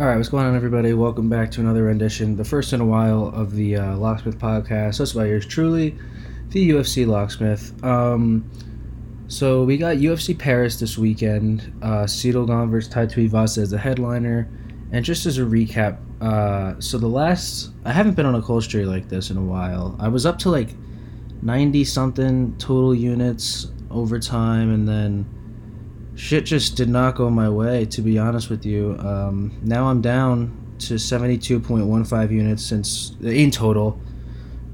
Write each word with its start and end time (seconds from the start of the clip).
All 0.00 0.06
right, 0.06 0.16
what's 0.16 0.28
going 0.28 0.46
on, 0.46 0.54
everybody? 0.54 0.92
Welcome 0.92 1.28
back 1.28 1.50
to 1.50 1.60
another 1.60 1.82
rendition, 1.82 2.36
the 2.36 2.44
first 2.44 2.72
in 2.72 2.80
a 2.80 2.84
while, 2.84 3.32
of 3.34 3.56
the 3.56 3.74
uh, 3.74 3.96
Locksmith 3.96 4.38
podcast. 4.38 5.00
Hosted 5.00 5.16
by 5.16 5.26
yours 5.26 5.44
truly, 5.44 5.98
the 6.50 6.70
UFC 6.70 7.04
Locksmith. 7.04 7.82
Um, 7.82 8.48
so 9.26 9.64
we 9.64 9.76
got 9.76 9.96
UFC 9.96 10.38
Paris 10.38 10.78
this 10.78 10.96
weekend. 10.96 11.72
Uh, 11.82 12.04
Ciryl 12.04 12.46
Gane 12.46 12.70
versus 12.70 12.88
Tai 12.88 13.06
Tuivasa 13.06 13.58
as 13.58 13.70
the 13.70 13.78
headliner. 13.78 14.48
And 14.92 15.04
just 15.04 15.26
as 15.26 15.38
a 15.38 15.42
recap, 15.42 15.98
uh, 16.20 16.80
so 16.80 16.96
the 16.96 17.08
last 17.08 17.72
I 17.84 17.90
haven't 17.90 18.14
been 18.14 18.24
on 18.24 18.36
a 18.36 18.42
cold 18.42 18.62
streak 18.62 18.86
like 18.86 19.08
this 19.08 19.30
in 19.30 19.36
a 19.36 19.42
while. 19.42 19.96
I 19.98 20.06
was 20.06 20.24
up 20.24 20.38
to 20.40 20.48
like 20.48 20.76
ninety 21.42 21.82
something 21.82 22.56
total 22.58 22.94
units 22.94 23.66
over 23.90 24.20
time, 24.20 24.72
and 24.72 24.88
then 24.88 25.26
shit 26.18 26.44
just 26.44 26.76
did 26.76 26.88
not 26.88 27.14
go 27.14 27.30
my 27.30 27.48
way. 27.48 27.86
To 27.86 28.02
be 28.02 28.18
honest 28.18 28.50
with 28.50 28.66
you, 28.66 28.96
um, 28.98 29.58
now 29.62 29.88
I'm 29.88 30.02
down 30.02 30.74
to 30.80 30.98
seventy 30.98 31.38
two 31.38 31.60
point 31.60 31.86
one 31.86 32.04
five 32.04 32.32
units 32.32 32.64
since 32.64 33.16
in 33.22 33.50
total. 33.50 34.00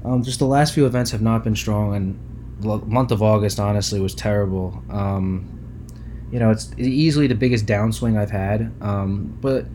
Um, 0.03 0.23
just 0.23 0.39
the 0.39 0.45
last 0.45 0.73
few 0.73 0.85
events 0.85 1.11
have 1.11 1.21
not 1.21 1.43
been 1.43 1.55
strong, 1.55 1.95
and 1.95 2.19
the 2.59 2.77
month 2.85 3.11
of 3.11 3.21
August 3.21 3.59
honestly 3.59 3.99
was 3.99 4.13
terrible. 4.13 4.83
Um, 4.89 5.51
you 6.31 6.39
know, 6.39 6.49
it's 6.49 6.73
easily 6.77 7.27
the 7.27 7.35
biggest 7.35 7.65
downswing 7.65 8.17
I've 8.17 8.31
had, 8.31 8.73
um, 8.81 9.37
but 9.39 9.65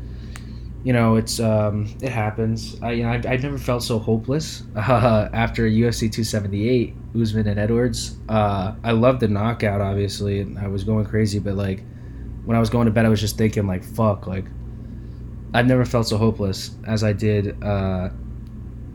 you 0.83 0.93
know, 0.93 1.17
it's 1.17 1.41
um, 1.41 1.95
it 2.01 2.11
happens. 2.11 2.81
I 2.83 2.93
you 2.93 3.03
know 3.03 3.11
I've, 3.11 3.27
I've 3.27 3.43
never 3.43 3.59
felt 3.59 3.83
so 3.83 3.99
hopeless 3.99 4.63
uh, 4.75 5.29
after 5.33 5.69
UFC 5.69 6.01
278, 6.01 6.95
Usman 7.21 7.47
and 7.49 7.61
Edwards. 7.61 8.17
Uh, 8.29 8.75
I 8.83 8.93
loved 8.93 9.21
the 9.21 9.29
knockout, 9.29 9.81
obviously, 9.81 10.41
and 10.41 10.59
I 10.59 10.69
was 10.69 10.85
going 10.85 11.05
crazy. 11.05 11.39
But 11.39 11.55
like, 11.55 11.83
when 12.45 12.57
I 12.57 12.61
was 12.61 12.71
going 12.71 12.87
to 12.87 12.93
bed, 12.93 13.05
I 13.05 13.11
was 13.11 13.21
just 13.21 13.37
thinking 13.37 13.67
like, 13.67 13.85
fuck, 13.85 14.27
like, 14.27 14.47
I've 15.53 15.67
never 15.67 15.85
felt 15.85 16.09
so 16.09 16.17
hopeless 16.17 16.71
as 16.87 17.05
I 17.05 17.13
did 17.13 17.63
uh, 17.63 18.09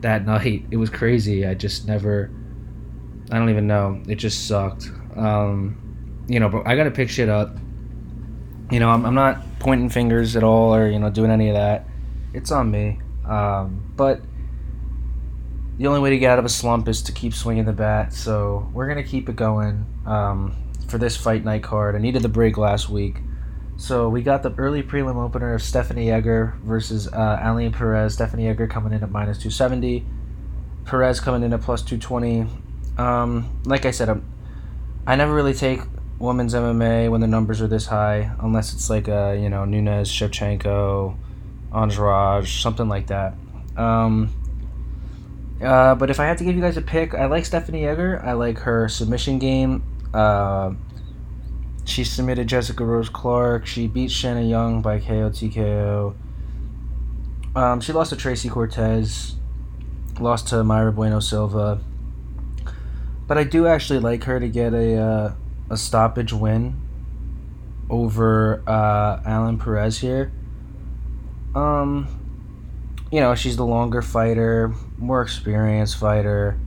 that 0.00 0.26
night. 0.26 0.64
It 0.70 0.78
was 0.78 0.90
crazy. 0.90 1.46
I 1.46 1.54
just 1.54 1.86
never. 1.86 2.30
I 3.30 3.38
don't 3.38 3.50
even 3.50 3.66
know. 3.66 4.02
It 4.08 4.16
just 4.16 4.48
sucked. 4.48 4.90
Um, 5.16 6.24
you 6.28 6.40
know, 6.40 6.48
but 6.48 6.66
I 6.66 6.74
got 6.74 6.84
to 6.84 6.90
pick 6.90 7.10
shit 7.10 7.28
up 7.28 7.56
you 8.70 8.80
know, 8.80 8.90
I'm, 8.90 9.04
I'm 9.04 9.14
not 9.14 9.42
pointing 9.66 9.88
fingers 9.88 10.36
at 10.36 10.44
all 10.44 10.72
or, 10.72 10.88
you 10.88 10.96
know, 10.96 11.10
doing 11.10 11.28
any 11.28 11.48
of 11.48 11.56
that. 11.56 11.88
It's 12.32 12.52
on 12.52 12.70
me. 12.70 13.00
Um, 13.24 13.92
but 13.96 14.20
the 15.76 15.88
only 15.88 15.98
way 15.98 16.10
to 16.10 16.18
get 16.18 16.30
out 16.30 16.38
of 16.38 16.44
a 16.44 16.48
slump 16.48 16.86
is 16.86 17.02
to 17.02 17.10
keep 17.10 17.34
swinging 17.34 17.64
the 17.64 17.72
bat. 17.72 18.12
So 18.12 18.70
we're 18.72 18.94
to 18.94 19.02
keep 19.02 19.28
it 19.28 19.34
going 19.34 19.84
um, 20.06 20.54
for 20.86 20.98
this 20.98 21.16
fight 21.16 21.44
night 21.44 21.64
card. 21.64 21.96
I 21.96 21.98
needed 21.98 22.22
the 22.22 22.28
break 22.28 22.56
last 22.56 22.88
week. 22.88 23.16
So 23.76 24.08
we 24.08 24.22
got 24.22 24.44
the 24.44 24.54
early 24.56 24.84
prelim 24.84 25.16
opener 25.16 25.52
of 25.54 25.62
Stephanie 25.64 26.12
Egger 26.12 26.56
versus 26.62 27.08
uh, 27.08 27.40
Ailin 27.42 27.72
Perez. 27.72 28.14
Stephanie 28.14 28.46
Egger 28.46 28.68
coming 28.68 28.92
in 28.92 29.02
at 29.02 29.10
minus 29.10 29.38
270. 29.38 30.06
Perez 30.84 31.18
coming 31.18 31.42
in 31.42 31.52
at 31.52 31.60
plus 31.60 31.82
220. 31.82 32.46
Um, 32.98 33.60
like 33.64 33.84
I 33.84 33.90
said, 33.90 34.10
I'm, 34.10 34.24
I 35.08 35.16
never 35.16 35.34
really 35.34 35.54
take 35.54 35.80
women's 36.18 36.54
MMA 36.54 37.10
when 37.10 37.20
the 37.20 37.26
numbers 37.26 37.60
are 37.60 37.66
this 37.66 37.86
high, 37.86 38.32
unless 38.40 38.72
it's 38.72 38.88
like 38.90 39.08
a 39.08 39.38
you 39.40 39.48
know 39.48 39.64
Nunes, 39.64 40.10
Shevchenko, 40.10 41.16
Andrade, 41.74 42.48
something 42.48 42.88
like 42.88 43.08
that. 43.08 43.34
Um, 43.76 44.30
uh, 45.62 45.94
but 45.94 46.10
if 46.10 46.20
I 46.20 46.26
had 46.26 46.38
to 46.38 46.44
give 46.44 46.54
you 46.54 46.62
guys 46.62 46.76
a 46.76 46.82
pick, 46.82 47.14
I 47.14 47.26
like 47.26 47.44
Stephanie 47.44 47.86
Egger. 47.86 48.20
I 48.24 48.32
like 48.32 48.58
her 48.60 48.88
submission 48.88 49.38
game. 49.38 49.82
Uh, 50.12 50.72
she 51.84 52.04
submitted 52.04 52.48
Jessica 52.48 52.84
Rose 52.84 53.08
Clark. 53.08 53.66
She 53.66 53.86
beat 53.86 54.10
Shanna 54.10 54.42
Young 54.42 54.82
by 54.82 54.98
KO 54.98 55.30
TKO. 55.30 56.14
Um, 57.54 57.80
she 57.80 57.92
lost 57.92 58.10
to 58.10 58.16
Tracy 58.16 58.48
Cortez. 58.48 59.36
Lost 60.18 60.48
to 60.48 60.56
Mayra 60.56 60.94
Bueno 60.94 61.20
Silva. 61.20 61.80
But 63.26 63.38
I 63.38 63.44
do 63.44 63.66
actually 63.66 63.98
like 63.98 64.24
her 64.24 64.40
to 64.40 64.48
get 64.48 64.72
a 64.72 64.96
uh, 64.96 65.34
a 65.70 65.76
stoppage 65.76 66.32
win 66.32 66.80
over 67.88 68.62
uh, 68.66 69.20
Ailin 69.22 69.58
Perez 69.58 69.98
here. 69.98 70.32
Um, 71.54 72.08
you 73.10 73.20
know, 73.20 73.34
she's 73.34 73.56
the 73.56 73.64
longer 73.64 74.02
fighter, 74.02 74.74
more 74.98 75.22
experienced 75.22 75.96
fighter. 75.96 76.58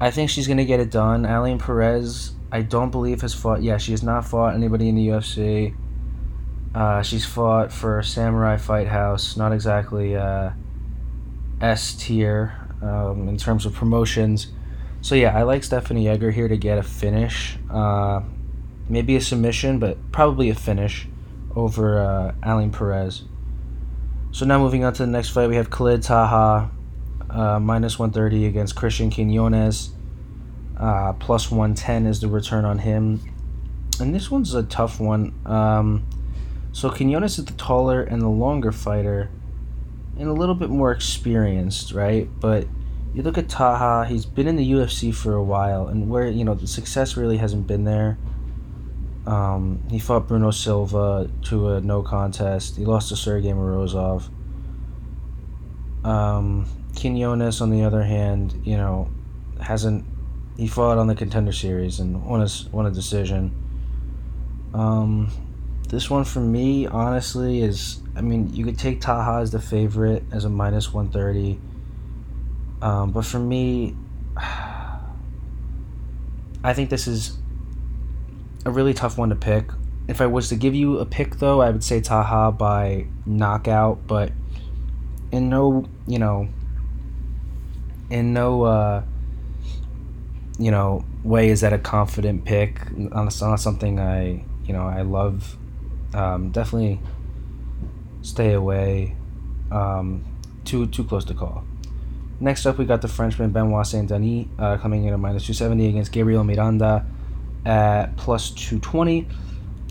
I 0.00 0.10
think 0.10 0.30
she's 0.30 0.48
gonna 0.48 0.64
get 0.64 0.80
it 0.80 0.90
done. 0.90 1.24
Alan 1.24 1.58
Perez, 1.58 2.32
I 2.52 2.62
don't 2.62 2.90
believe 2.90 3.20
has 3.22 3.34
fought. 3.34 3.62
Yeah, 3.62 3.78
she 3.78 3.92
has 3.92 4.02
not 4.02 4.26
fought 4.26 4.54
anybody 4.54 4.88
in 4.88 4.94
the 4.94 5.08
UFC. 5.08 5.74
Uh, 6.74 7.02
she's 7.02 7.24
fought 7.24 7.72
for 7.72 8.02
Samurai 8.02 8.58
Fight 8.58 8.86
House, 8.88 9.36
not 9.36 9.52
exactly 9.52 10.14
uh, 10.16 10.50
S 11.60 11.94
tier 11.94 12.54
um, 12.82 13.28
in 13.28 13.38
terms 13.38 13.64
of 13.64 13.72
promotions. 13.72 14.48
So 15.00 15.14
yeah, 15.14 15.36
I 15.36 15.42
like 15.42 15.62
Stephanie 15.62 16.08
Egger 16.08 16.30
here 16.30 16.48
to 16.48 16.56
get 16.56 16.78
a 16.78 16.82
finish. 16.82 17.58
Uh, 17.70 18.22
maybe 18.88 19.16
a 19.16 19.20
submission, 19.20 19.78
but 19.78 19.98
probably 20.12 20.50
a 20.50 20.54
finish 20.54 21.08
over 21.54 22.00
uh, 22.00 22.32
Ailin 22.42 22.72
Perez. 22.72 23.24
So 24.32 24.44
now 24.44 24.58
moving 24.58 24.84
on 24.84 24.92
to 24.94 25.04
the 25.04 25.10
next 25.10 25.30
fight, 25.30 25.48
we 25.48 25.56
have 25.56 25.70
Khalid 25.70 26.02
Taha, 26.02 26.70
uh, 27.30 27.58
minus 27.60 27.98
130 27.98 28.46
against 28.46 28.76
Christian 28.76 29.10
Quinones. 29.10 29.90
Uh, 30.76 31.14
plus 31.14 31.50
110 31.50 32.06
is 32.06 32.20
the 32.20 32.28
return 32.28 32.64
on 32.64 32.78
him. 32.78 33.20
And 33.98 34.14
this 34.14 34.30
one's 34.30 34.54
a 34.54 34.62
tough 34.64 35.00
one. 35.00 35.32
Um, 35.46 36.06
so 36.72 36.90
Quinones 36.90 37.38
is 37.38 37.46
the 37.46 37.54
taller 37.54 38.02
and 38.02 38.20
the 38.20 38.28
longer 38.28 38.72
fighter, 38.72 39.30
and 40.18 40.28
a 40.28 40.32
little 40.32 40.54
bit 40.54 40.68
more 40.68 40.92
experienced, 40.92 41.92
right? 41.92 42.28
But 42.38 42.66
you 43.16 43.22
look 43.22 43.38
at 43.38 43.48
Taha, 43.48 44.06
he's 44.06 44.26
been 44.26 44.46
in 44.46 44.56
the 44.56 44.72
UFC 44.72 45.12
for 45.12 45.32
a 45.32 45.42
while, 45.42 45.88
and 45.88 46.10
where, 46.10 46.26
you 46.28 46.44
know, 46.44 46.54
the 46.54 46.66
success 46.66 47.16
really 47.16 47.38
hasn't 47.38 47.66
been 47.66 47.84
there. 47.84 48.18
Um, 49.26 49.82
he 49.90 49.98
fought 49.98 50.28
Bruno 50.28 50.50
Silva 50.50 51.30
to 51.44 51.70
a 51.70 51.80
no 51.80 52.02
contest. 52.02 52.76
He 52.76 52.84
lost 52.84 53.08
to 53.08 53.16
Sergey 53.16 53.52
Morozov. 53.52 54.28
Um, 56.04 56.66
Quinones, 56.94 57.62
on 57.62 57.70
the 57.70 57.84
other 57.84 58.02
hand, 58.02 58.60
you 58.64 58.76
know, 58.76 59.08
hasn't. 59.62 60.04
He 60.58 60.68
fought 60.68 60.98
on 60.98 61.06
the 61.06 61.14
contender 61.14 61.52
series 61.52 62.00
and 62.00 62.22
won 62.22 62.42
a, 62.42 62.48
won 62.70 62.84
a 62.84 62.90
decision. 62.90 63.50
Um, 64.74 65.30
this 65.88 66.10
one 66.10 66.24
for 66.24 66.40
me, 66.40 66.86
honestly, 66.86 67.62
is. 67.62 68.02
I 68.14 68.20
mean, 68.20 68.52
you 68.52 68.66
could 68.66 68.78
take 68.78 69.00
Taha 69.00 69.40
as 69.40 69.52
the 69.52 69.60
favorite 69.60 70.22
as 70.32 70.44
a 70.44 70.50
minus 70.50 70.92
130. 70.92 71.58
Um, 72.82 73.12
but 73.12 73.24
for 73.24 73.38
me, 73.38 73.96
I 74.36 75.00
think 76.74 76.90
this 76.90 77.06
is 77.06 77.38
a 78.64 78.70
really 78.70 78.94
tough 78.94 79.16
one 79.16 79.30
to 79.30 79.36
pick. 79.36 79.70
If 80.08 80.20
I 80.20 80.26
was 80.26 80.48
to 80.50 80.56
give 80.56 80.74
you 80.74 80.98
a 80.98 81.06
pick, 81.06 81.36
though, 81.36 81.60
I 81.60 81.70
would 81.70 81.82
say 81.82 82.00
Taha 82.00 82.52
by 82.52 83.06
knockout, 83.24 84.06
but 84.06 84.32
in 85.32 85.48
no, 85.48 85.86
you 86.06 86.18
know, 86.18 86.48
in 88.10 88.32
no, 88.32 88.62
uh, 88.62 89.02
you 90.58 90.70
know, 90.70 91.04
way 91.24 91.48
is 91.48 91.62
that 91.62 91.72
a 91.72 91.78
confident 91.78 92.44
pick. 92.44 92.80
On, 93.12 93.28
on 93.28 93.58
something 93.58 93.98
I, 93.98 94.44
you 94.64 94.72
know, 94.72 94.86
I 94.86 95.02
love. 95.02 95.56
Um, 96.14 96.50
definitely 96.50 97.00
stay 98.22 98.52
away. 98.52 99.16
Um, 99.70 100.24
too 100.64 100.86
too 100.86 101.04
close 101.04 101.24
to 101.26 101.34
call. 101.34 101.64
Next 102.38 102.66
up, 102.66 102.76
we 102.76 102.84
got 102.84 103.00
the 103.00 103.08
Frenchman 103.08 103.50
Benoit 103.50 103.86
Saint 103.86 104.08
Denis 104.08 104.46
uh, 104.58 104.76
coming 104.76 105.04
in 105.04 105.12
at 105.14 105.18
minus 105.18 105.44
270 105.44 105.88
against 105.88 106.12
Gabriel 106.12 106.44
Miranda 106.44 107.06
at 107.64 108.16
plus 108.16 108.50
220. 108.50 109.26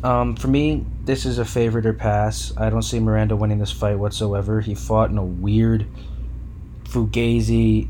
Um, 0.03 0.35
for 0.35 0.47
me, 0.47 0.85
this 1.03 1.25
is 1.25 1.39
a 1.39 1.45
favorite 1.45 1.87
or 1.87 1.93
pass. 1.93 2.53
I 2.57 2.69
don't 2.69 2.83
see 2.83 2.99
Miranda 2.99 3.35
winning 3.35 3.57
this 3.57 3.71
fight 3.71 3.97
whatsoever. 3.97 4.61
He 4.61 4.75
fought 4.75 5.09
in 5.09 5.17
a 5.17 5.25
weird 5.25 5.87
Fugazi 6.83 7.89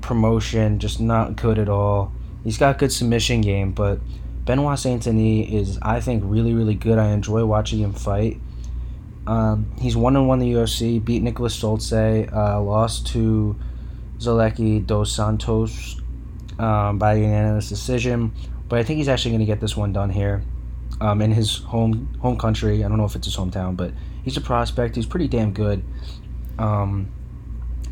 promotion, 0.00 0.78
just 0.78 0.98
not 0.98 1.36
good 1.36 1.58
at 1.58 1.68
all. 1.68 2.12
He's 2.44 2.56
got 2.56 2.78
good 2.78 2.92
submission 2.92 3.42
game, 3.42 3.72
but 3.72 4.00
Benoit 4.46 4.78
Saint 4.78 5.02
Denis 5.02 5.50
is, 5.50 5.78
I 5.82 6.00
think, 6.00 6.22
really, 6.24 6.54
really 6.54 6.74
good. 6.74 6.98
I 6.98 7.10
enjoy 7.10 7.44
watching 7.44 7.80
him 7.80 7.92
fight. 7.92 8.40
Um, 9.28 9.70
he's 9.78 9.94
one 9.94 10.16
and 10.16 10.26
one 10.26 10.38
the 10.38 10.50
UFC. 10.54 11.04
Beat 11.04 11.22
Niklas 11.22 11.52
Stolze. 11.52 12.32
Uh, 12.32 12.62
lost 12.62 13.06
to 13.08 13.54
Zaleski 14.18 14.84
dos 14.84 15.14
Santos 15.14 16.00
um, 16.58 16.98
by 16.98 17.14
unanimous 17.14 17.68
decision. 17.68 18.32
But 18.70 18.78
I 18.78 18.82
think 18.84 18.96
he's 18.96 19.08
actually 19.08 19.32
going 19.32 19.40
to 19.40 19.46
get 19.46 19.60
this 19.60 19.76
one 19.76 19.92
done 19.92 20.08
here, 20.08 20.42
um, 21.02 21.20
in 21.20 21.30
his 21.30 21.58
home 21.58 22.08
home 22.20 22.38
country. 22.38 22.82
I 22.82 22.88
don't 22.88 22.96
know 22.96 23.04
if 23.04 23.16
it's 23.16 23.26
his 23.26 23.36
hometown, 23.36 23.76
but 23.76 23.92
he's 24.24 24.36
a 24.38 24.40
prospect. 24.40 24.96
He's 24.96 25.06
pretty 25.06 25.28
damn 25.28 25.52
good, 25.52 25.84
um, 26.58 27.10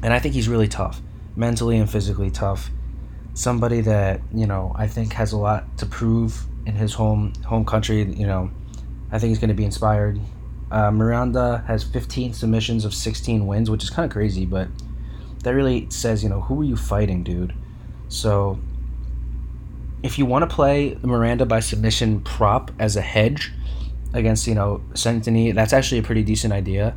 and 0.02 0.12
I 0.12 0.18
think 0.18 0.34
he's 0.34 0.48
really 0.48 0.68
tough, 0.68 1.00
mentally 1.34 1.78
and 1.78 1.88
physically 1.88 2.30
tough. 2.30 2.70
Somebody 3.34 3.82
that 3.82 4.20
you 4.34 4.46
know 4.46 4.74
I 4.76 4.86
think 4.86 5.12
has 5.14 5.32
a 5.32 5.38
lot 5.38 5.78
to 5.78 5.86
prove 5.86 6.46
in 6.66 6.74
his 6.74 6.94
home 6.94 7.32
home 7.46 7.64
country. 7.64 8.02
You 8.02 8.26
know, 8.26 8.50
I 9.10 9.18
think 9.18 9.30
he's 9.30 9.38
going 9.38 9.48
to 9.48 9.54
be 9.54 9.64
inspired 9.64 10.20
Uh, 10.70 10.90
Miranda 10.90 11.64
has 11.66 11.84
15 11.84 12.32
submissions 12.32 12.84
of 12.84 12.92
16 12.94 13.46
wins, 13.46 13.70
which 13.70 13.84
is 13.84 13.90
kind 13.90 14.04
of 14.04 14.12
crazy, 14.12 14.44
but 14.44 14.68
that 15.44 15.52
really 15.52 15.88
says, 15.90 16.22
you 16.22 16.28
know, 16.28 16.40
who 16.40 16.60
are 16.60 16.64
you 16.64 16.76
fighting, 16.76 17.22
dude? 17.22 17.54
So 18.08 18.58
if 20.02 20.18
you 20.18 20.26
want 20.26 20.48
to 20.48 20.54
play 20.54 20.98
Miranda 21.02 21.46
by 21.46 21.60
submission 21.60 22.20
prop 22.20 22.70
as 22.78 22.96
a 22.96 23.00
hedge 23.00 23.52
against, 24.12 24.46
you 24.46 24.54
know, 24.54 24.82
Saint 24.94 25.24
Denis, 25.24 25.54
that's 25.54 25.72
actually 25.72 25.98
a 25.98 26.02
pretty 26.02 26.22
decent 26.22 26.52
idea. 26.52 26.96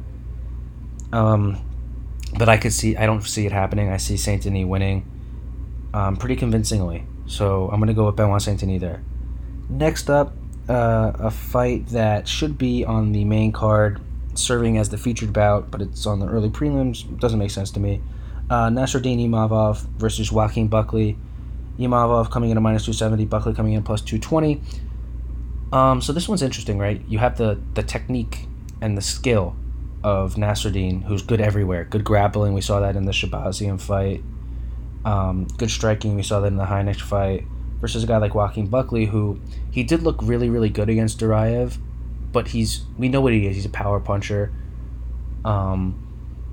Um, 1.11 1.63
but 2.37 2.49
I 2.49 2.57
could 2.57 2.73
see, 2.73 2.95
I 2.95 3.05
don't 3.05 3.21
see 3.21 3.45
it 3.45 3.51
happening. 3.51 3.89
I 3.89 3.97
see 3.97 4.17
Saint 4.17 4.43
Denis 4.43 4.65
winning 4.65 5.05
um, 5.93 6.17
pretty 6.17 6.35
convincingly. 6.35 7.05
So 7.25 7.69
I'm 7.71 7.79
going 7.79 7.87
to 7.87 7.93
go 7.93 8.07
with 8.07 8.15
Benoit 8.15 8.41
Saint 8.41 8.59
Denis 8.59 8.81
there. 8.81 9.03
Next 9.69 10.09
up, 10.09 10.35
uh, 10.69 11.13
a 11.19 11.31
fight 11.31 11.87
that 11.87 12.27
should 12.27 12.57
be 12.57 12.85
on 12.85 13.11
the 13.11 13.25
main 13.25 13.51
card, 13.51 13.99
serving 14.35 14.77
as 14.77 14.89
the 14.89 14.97
featured 14.97 15.33
bout, 15.33 15.71
but 15.71 15.81
it's 15.81 16.05
on 16.05 16.19
the 16.19 16.27
early 16.27 16.49
prelims. 16.49 17.19
Doesn't 17.19 17.39
make 17.39 17.51
sense 17.51 17.71
to 17.71 17.79
me. 17.79 18.01
Uh, 18.49 18.69
Nassourdine 18.69 19.27
Imavov 19.27 19.81
versus 19.97 20.31
Joaquin 20.31 20.67
Buckley. 20.67 21.17
Imavov 21.79 22.29
coming 22.29 22.51
in 22.51 22.57
at 22.57 22.63
minus 22.63 22.83
270, 22.83 23.25
Buckley 23.25 23.53
coming 23.53 23.73
in 23.73 23.83
plus 23.83 24.01
220. 24.01 24.61
Um, 25.71 26.01
so 26.01 26.13
this 26.13 26.27
one's 26.27 26.41
interesting, 26.41 26.77
right? 26.77 27.01
You 27.07 27.19
have 27.19 27.37
the, 27.37 27.59
the 27.73 27.83
technique 27.83 28.47
and 28.81 28.97
the 28.97 29.01
skill 29.01 29.55
of 30.03 30.35
Nassourdine, 30.35 31.03
who's 31.03 31.21
good 31.21 31.41
everywhere. 31.41 31.83
Good 31.85 32.03
grappling, 32.03 32.53
we 32.53 32.61
saw 32.61 32.79
that 32.79 32.95
in 32.95 33.05
the 33.05 33.11
Shahbazyan 33.11 33.79
fight. 33.79 34.23
Um, 35.05 35.45
good 35.57 35.71
striking, 35.71 36.15
we 36.15 36.23
saw 36.23 36.41
that 36.41 36.47
in 36.47 36.57
the 36.57 36.65
Heinisch 36.65 37.01
fight. 37.01 37.45
Versus 37.81 38.03
a 38.03 38.07
guy 38.07 38.17
like 38.17 38.35
Joaquin 38.35 38.67
Buckley, 38.67 39.05
who 39.05 39.39
he 39.71 39.83
did 39.83 40.03
look 40.03 40.17
really, 40.21 40.49
really 40.49 40.69
good 40.69 40.89
against 40.89 41.19
Duraev, 41.19 41.77
but 42.31 42.49
he's 42.49 42.83
we 42.97 43.07
know 43.07 43.21
what 43.21 43.33
he 43.33 43.47
is. 43.47 43.55
He's 43.55 43.65
a 43.65 43.69
power 43.69 43.99
puncher. 43.99 44.51
Um, 45.45 46.05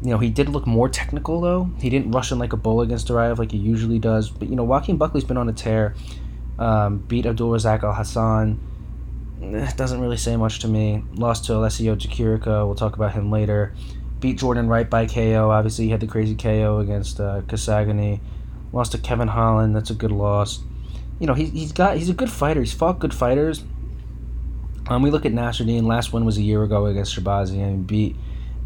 you 0.02 0.10
know, 0.10 0.18
he 0.18 0.30
did 0.30 0.48
look 0.48 0.66
more 0.66 0.88
technical 0.88 1.40
though. 1.40 1.70
He 1.80 1.90
didn't 1.90 2.12
rush 2.12 2.30
in 2.30 2.38
like 2.38 2.52
a 2.52 2.56
bull 2.56 2.80
against 2.80 3.08
Duraev 3.08 3.38
like 3.38 3.50
he 3.50 3.58
usually 3.58 3.98
does. 3.98 4.30
But 4.30 4.48
you 4.48 4.56
know, 4.56 4.64
Joaquin 4.64 4.96
Buckley's 4.98 5.24
been 5.24 5.36
on 5.36 5.48
a 5.48 5.52
tear. 5.52 5.94
Um, 6.58 6.98
beat 6.98 7.24
Abdulrazak 7.24 7.80
Alhassan 7.80 8.58
it 9.40 9.76
doesn't 9.76 10.00
really 10.00 10.16
say 10.16 10.36
much 10.36 10.60
to 10.60 10.68
me. 10.68 11.04
Lost 11.14 11.44
to 11.46 11.54
Alessio 11.54 11.96
Chirico. 11.96 12.66
We'll 12.66 12.74
talk 12.74 12.96
about 12.96 13.12
him 13.12 13.30
later. 13.30 13.74
Beat 14.20 14.38
Jordan 14.38 14.68
Wright 14.68 14.88
by 14.88 15.06
KO. 15.06 15.50
Obviously, 15.50 15.86
he 15.86 15.90
had 15.90 16.00
the 16.00 16.06
crazy 16.06 16.34
KO 16.34 16.78
against 16.78 17.20
uh, 17.20 17.42
Kasanganay. 17.42 18.20
Lost 18.72 18.92
to 18.92 18.98
Kevin 18.98 19.28
Holland. 19.28 19.76
That's 19.76 19.90
a 19.90 19.94
good 19.94 20.10
loss. 20.12 20.60
You 21.18 21.26
know, 21.26 21.34
he, 21.34 21.46
he's 21.46 21.72
got 21.72 21.96
he's 21.96 22.10
a 22.10 22.14
good 22.14 22.30
fighter. 22.30 22.60
He's 22.60 22.74
fought 22.74 22.98
good 22.98 23.14
fighters. 23.14 23.64
Um, 24.88 25.02
we 25.02 25.10
look 25.10 25.26
at 25.26 25.32
Nassourdine. 25.32 25.86
Last 25.86 26.12
one 26.12 26.24
was 26.24 26.38
a 26.38 26.42
year 26.42 26.62
ago 26.62 26.86
against 26.86 27.16
Shahbazyan. 27.16 27.86
Beat 27.86 28.16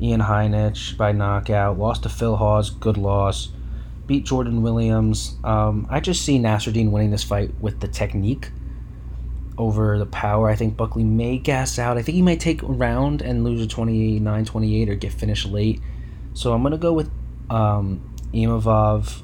Ian 0.00 0.20
Heinisch 0.20 0.96
by 0.96 1.12
knockout. 1.12 1.78
Lost 1.78 2.02
to 2.02 2.08
Phil 2.08 2.36
Hawes. 2.36 2.70
Good 2.70 2.96
loss. 2.96 3.48
Beat 4.06 4.24
Jordan 4.24 4.62
Williams. 4.62 5.36
Um, 5.44 5.86
I 5.88 6.00
just 6.00 6.24
see 6.24 6.38
Nassourdine 6.38 6.90
winning 6.90 7.10
this 7.10 7.24
fight 7.24 7.54
with 7.60 7.80
the 7.80 7.88
technique 7.88 8.50
over 9.56 9.98
the 9.98 10.06
power. 10.06 10.48
I 10.48 10.56
think 10.56 10.76
Buckley 10.76 11.04
may 11.04 11.38
gas 11.38 11.78
out. 11.78 11.96
I 11.96 12.02
think 12.02 12.16
he 12.16 12.22
might 12.22 12.40
take 12.40 12.62
a 12.62 12.66
round 12.66 13.22
and 13.22 13.44
lose 13.44 13.62
a 13.62 13.66
29 13.66 14.44
28 14.44 14.88
or 14.88 14.94
get 14.94 15.12
finished 15.12 15.46
late. 15.46 15.80
So 16.32 16.52
I'm 16.52 16.62
going 16.62 16.72
to 16.72 16.78
go 16.78 16.92
with 16.92 17.10
um, 17.50 18.14
Imavov. 18.32 19.22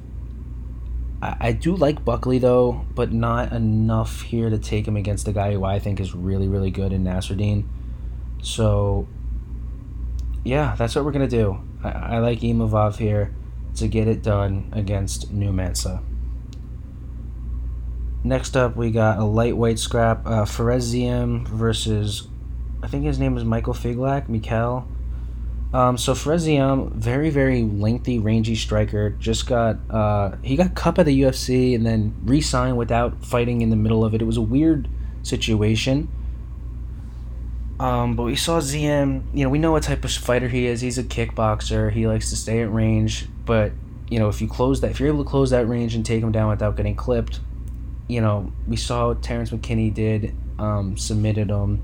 I, 1.23 1.37
I 1.41 1.53
do 1.53 1.77
like 1.77 2.05
Buckley, 2.05 2.39
though, 2.39 2.85
but 2.95 3.13
not 3.13 3.53
enough 3.53 4.23
here 4.23 4.51
to 4.51 4.59
take 4.59 4.87
him 4.87 4.97
against 4.97 5.25
the 5.27 5.33
guy 5.33 5.53
who 5.53 5.65
I 5.65 5.79
think 5.79 6.01
is 6.01 6.15
really, 6.15 6.49
really 6.49 6.71
good 6.71 6.93
in 6.93 7.05
Nassourdine. 7.05 7.65
So, 8.43 9.09
yeah, 10.45 10.75
that's 10.77 10.95
what 10.95 11.05
we're 11.05 11.13
to 11.13 11.29
do. 11.29 11.61
I, 11.83 11.89
I 11.91 12.19
like 12.19 12.41
Imavov 12.41 12.97
here 12.97 13.35
to 13.77 13.89
get 13.89 14.09
it 14.09 14.23
done 14.23 14.71
against 14.73 15.35
Numansah. 15.35 16.03
Next 18.25 18.57
up, 18.57 18.77
we 18.77 18.91
got 18.91 19.19
a 19.19 19.25
lightweight 19.25 19.79
scrap, 19.79 20.27
uh, 20.27 20.45
Fares 20.45 20.93
Ziam 20.93 21.47
versus, 21.47 22.27
I 22.83 22.89
think 22.89 23.05
his 23.05 23.19
name 23.19 23.37
is 23.37 23.45
Michael 23.45 23.75
Figlak, 23.75 24.29
Mikel. 24.29 24.89
Um, 25.75 25.99
so 25.99 26.15
Fares 26.15 26.47
Ziam, 26.47 26.93
very 26.93 27.29
very 27.31 27.63
lengthy, 27.63 28.19
rangy 28.19 28.55
striker, 28.55 29.11
just 29.11 29.47
got 29.47 29.79
uh, 29.91 30.37
he 30.43 30.57
got 30.57 30.75
cup 30.75 30.99
at 30.99 31.07
the 31.07 31.23
UFC 31.23 31.75
and 31.75 31.85
then 31.85 32.15
re-signed 32.25 32.77
without 32.77 33.25
fighting 33.25 33.63
in 33.63 33.71
the 33.71 33.77
middle 33.77 34.05
of 34.05 34.15
it. 34.15 34.23
It 34.23 34.27
was 34.27 34.37
a 34.37 34.43
weird 34.43 34.89
situation. 35.23 36.09
Um, 37.79 38.17
but 38.17 38.23
we 38.23 38.37
saw 38.37 38.61
Ziam. 38.61 39.25
You 39.35 39.45
know, 39.45 39.51
we 39.51 39.59
know 39.59 39.73
what 39.73 39.83
type 39.83 40.05
of 40.05 40.11
fighter 40.11 40.49
he 40.49 40.67
is. 40.67 40.81
He's 40.81 40.99
a 40.99 41.05
kickboxer. 41.05 41.93
He 41.93 42.07
likes 42.07 42.31
to 42.31 42.37
stay 42.37 42.63
at 42.63 42.73
range. 42.73 43.27
But 43.45 43.73
you 44.09 44.19
know, 44.19 44.29
if 44.29 44.41
you 44.41 44.49
close 44.49 44.81
that, 44.81 44.93
if 44.93 45.01
you're 45.01 45.09
able 45.09 45.25
to 45.25 45.31
close 45.31 45.51
that 45.51 45.69
range 45.69 45.95
and 45.95 46.07
take 46.07 46.23
him 46.23 46.33
down 46.33 46.49
without 46.49 46.77
getting 46.77 46.95
clipped, 46.95 47.41
you 48.09 48.21
know, 48.21 48.53
we 48.67 48.77
saw 48.77 49.09
what 49.09 49.23
Terrence 49.23 49.51
McKinney 49.51 49.93
did, 49.93 50.35
um, 50.59 50.97
submitted 50.97 51.51
him. 51.51 51.83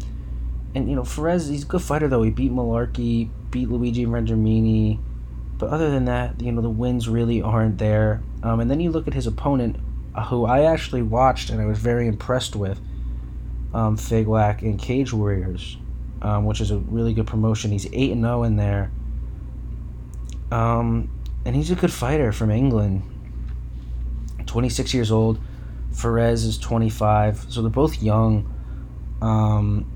And, 0.75 0.89
you 0.89 0.97
know, 0.97 1.05
Fares, 1.05 1.49
he's 1.49 1.65
a 1.65 1.67
good 1.67 1.83
fighter, 1.83 2.09
though. 2.09 2.23
He 2.23 2.31
beat 2.31 2.51
Mullarkey, 2.51 3.29
beat 3.51 3.69
Luigi 3.69 4.07
Vendramini. 4.07 4.99
But 5.59 5.71
other 5.71 5.91
than 5.91 6.07
that, 6.07 6.41
you 6.41 6.51
know, 6.51 6.63
the 6.63 6.71
wins 6.71 7.09
really 7.09 7.43
aren't 7.43 7.79
there. 7.79 8.23
Um, 8.43 8.61
and 8.61 8.71
then 8.71 8.81
you 8.81 8.91
look 8.91 9.07
at 9.07 9.15
his 9.15 9.27
opponent, 9.27 9.77
uh, 10.15 10.25
who 10.25 10.45
I 10.45 10.63
actually 10.65 11.03
watched 11.03 11.51
and 11.51 11.61
I 11.61 11.67
was 11.67 11.79
very 11.79 12.07
impressed 12.07 12.57
with, 12.57 12.81
um, 13.75 13.97
Figlak 13.97 14.63
in 14.63 14.77
Cage 14.79 15.13
Warriors, 15.13 15.77
um, 16.23 16.47
which 16.47 16.61
is 16.61 16.71
a 16.71 16.79
really 16.79 17.15
good 17.15 17.27
promotion. 17.27 17.71
He's 17.71 17.87
8 17.93 18.13
and 18.13 18.23
0 18.23 18.43
in 18.43 18.57
there. 18.57 18.91
Um, 20.51 21.11
and 21.45 21.55
he's 21.55 21.71
a 21.71 21.75
good 21.75 21.93
fighter 21.93 22.33
from 22.33 22.51
England. 22.51 23.03
26 24.47 24.93
years 24.93 25.11
old 25.11 25.39
Fares 25.93 26.45
is 26.45 26.59
25, 26.59 27.47
so 27.49 27.63
they're 27.63 27.71
both 27.71 28.03
young. 28.03 28.53
Um, 29.21 29.92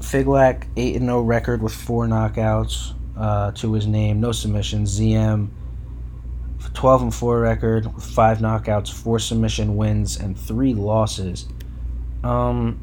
Figlak 0.00 0.66
8 0.76 1.00
0 1.00 1.20
record 1.22 1.62
with 1.62 1.74
four 1.74 2.06
knockouts 2.06 2.94
uh, 3.16 3.52
to 3.52 3.72
his 3.72 3.86
name, 3.86 4.20
no 4.20 4.32
submissions. 4.32 4.98
Ziam 4.98 5.48
12 6.74 7.02
and 7.02 7.14
4 7.14 7.40
record 7.40 7.94
with 7.94 8.04
five 8.04 8.38
knockouts, 8.38 8.92
four 8.92 9.18
submission 9.18 9.76
wins, 9.76 10.16
and 10.16 10.38
three 10.38 10.74
losses. 10.74 11.46
Um, 12.22 12.80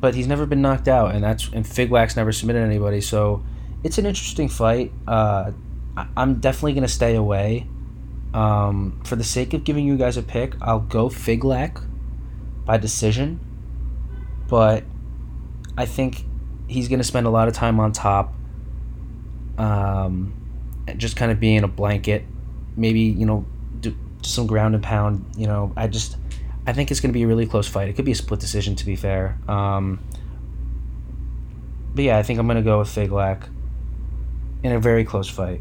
but 0.00 0.14
he's 0.14 0.26
never 0.26 0.46
been 0.46 0.62
knocked 0.62 0.88
out, 0.88 1.14
and 1.14 1.22
that's 1.22 1.48
and 1.52 1.64
Figlak's 1.64 2.16
never 2.16 2.32
submitted 2.32 2.62
anybody, 2.62 3.00
so 3.00 3.44
it's 3.84 3.98
an 3.98 4.06
interesting 4.06 4.48
fight. 4.48 4.92
Uh, 5.06 5.52
I'm 6.16 6.40
definitely 6.40 6.72
gonna 6.72 6.88
stay 6.88 7.14
away. 7.14 7.66
Um, 8.32 9.00
for 9.04 9.16
the 9.16 9.24
sake 9.24 9.54
of 9.54 9.64
giving 9.64 9.86
you 9.86 9.96
guys 9.96 10.16
a 10.16 10.22
pick, 10.22 10.54
I'll 10.60 10.80
go 10.80 11.08
Figlak 11.08 11.84
by 12.64 12.78
decision, 12.78 13.40
but 14.48 14.84
I 15.76 15.84
think 15.84 16.24
he's 16.70 16.88
going 16.88 17.00
to 17.00 17.04
spend 17.04 17.26
a 17.26 17.30
lot 17.30 17.48
of 17.48 17.54
time 17.54 17.80
on 17.80 17.92
top, 17.92 18.32
um, 19.58 20.32
just 20.96 21.16
kind 21.16 21.32
of 21.32 21.40
being 21.40 21.64
a 21.64 21.68
blanket. 21.68 22.24
Maybe 22.76 23.00
you 23.00 23.26
know, 23.26 23.44
do, 23.80 23.96
some 24.22 24.46
ground 24.46 24.74
and 24.74 24.82
pound. 24.82 25.24
You 25.36 25.46
know, 25.46 25.72
I 25.76 25.88
just 25.88 26.16
I 26.66 26.72
think 26.72 26.90
it's 26.90 27.00
going 27.00 27.10
to 27.10 27.14
be 27.14 27.24
a 27.24 27.26
really 27.26 27.46
close 27.46 27.66
fight. 27.66 27.88
It 27.88 27.94
could 27.94 28.04
be 28.04 28.12
a 28.12 28.16
split 28.16 28.40
decision, 28.40 28.76
to 28.76 28.86
be 28.86 28.96
fair. 28.96 29.38
Um, 29.48 30.00
but 31.94 32.04
yeah, 32.04 32.18
I 32.18 32.22
think 32.22 32.38
I'm 32.38 32.46
going 32.46 32.56
to 32.56 32.62
go 32.62 32.78
with 32.78 32.88
Figlak 32.88 33.48
in 34.62 34.72
a 34.72 34.78
very 34.78 35.04
close 35.04 35.28
fight. 35.28 35.60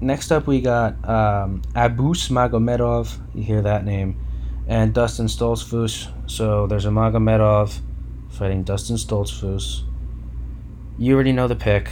Next 0.00 0.30
up, 0.30 0.46
we 0.46 0.60
got 0.60 0.92
um, 1.08 1.62
Abus 1.74 2.30
Magomedov. 2.30 3.16
You 3.34 3.42
hear 3.42 3.62
that 3.62 3.84
name. 3.84 4.20
And 4.66 4.92
Dustin 4.92 5.26
Stoltzfus. 5.26 6.12
So 6.30 6.66
there's 6.66 6.84
a 6.84 6.90
Magomedov 6.90 7.80
fighting 8.38 8.62
Dustin 8.62 8.96
Stoltzfus. 8.96 9.82
You 10.96 11.14
already 11.14 11.32
know 11.32 11.48
the 11.48 11.56
pick. 11.56 11.90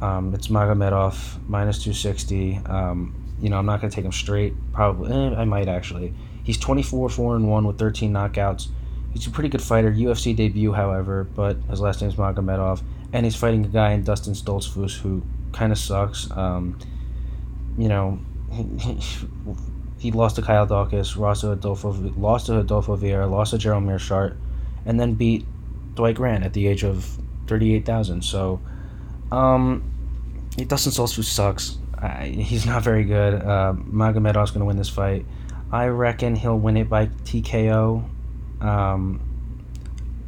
Um, 0.00 0.34
it's 0.34 0.48
Magomedov, 0.48 1.48
minus 1.48 1.78
260. 1.78 2.60
Um, 2.66 3.14
you 3.40 3.48
know, 3.48 3.58
I'm 3.58 3.66
not 3.66 3.80
going 3.80 3.90
to 3.90 3.94
take 3.94 4.04
him 4.04 4.12
straight. 4.12 4.54
Probably. 4.72 5.12
Eh, 5.12 5.34
I 5.36 5.44
might 5.44 5.68
actually. 5.68 6.12
He's 6.42 6.58
24 6.58 7.08
4 7.08 7.36
and 7.36 7.48
1 7.48 7.66
with 7.66 7.78
13 7.78 8.12
knockouts. 8.12 8.68
He's 9.12 9.26
a 9.28 9.30
pretty 9.30 9.48
good 9.48 9.62
fighter. 9.62 9.92
UFC 9.92 10.34
debut, 10.34 10.72
however, 10.72 11.24
but 11.24 11.56
his 11.70 11.80
last 11.80 12.02
name's 12.02 12.16
Magomedov. 12.16 12.82
And 13.12 13.24
he's 13.24 13.36
fighting 13.36 13.64
a 13.64 13.68
guy 13.68 13.92
in 13.92 14.02
Dustin 14.02 14.34
Stoltzfus 14.34 14.98
who 14.98 15.22
kind 15.52 15.70
of 15.70 15.78
sucks. 15.78 16.28
Um, 16.32 16.76
you 17.78 17.88
know, 17.88 18.18
he, 19.98 20.10
lost 20.10 20.36
to 20.36 20.42
Kyle 20.42 20.66
Daukaus, 20.66 21.16
lost 21.16 21.42
to 21.42 21.52
Adolfo, 21.52 21.92
lost 22.16 22.46
to 22.46 22.58
Adolfo 22.58 22.96
Vieira, 22.96 23.30
lost 23.30 23.52
to 23.52 23.58
Gerald 23.58 23.84
Meerschaert, 23.84 24.36
and 24.84 24.98
then 24.98 25.14
beat 25.14 25.46
Dwight 25.94 26.16
Grant 26.16 26.44
at 26.44 26.52
the 26.52 26.66
age 26.66 26.84
of 26.84 27.18
38,000. 27.46 28.22
So, 28.22 28.60
um, 29.30 29.82
Dustin 30.56 30.92
Stoltzfus 30.92 31.24
sucks. 31.24 31.78
I, 31.96 32.26
he's 32.26 32.66
not 32.66 32.82
very 32.82 33.04
good. 33.04 33.34
Uh, 33.34 33.74
Magomedov's 33.76 34.50
going 34.50 34.60
to 34.60 34.66
win 34.66 34.76
this 34.76 34.88
fight. 34.88 35.24
I 35.72 35.86
reckon 35.86 36.36
he'll 36.36 36.58
win 36.58 36.76
it 36.76 36.88
by 36.88 37.06
TKO. 37.06 38.08
Um, 38.60 39.20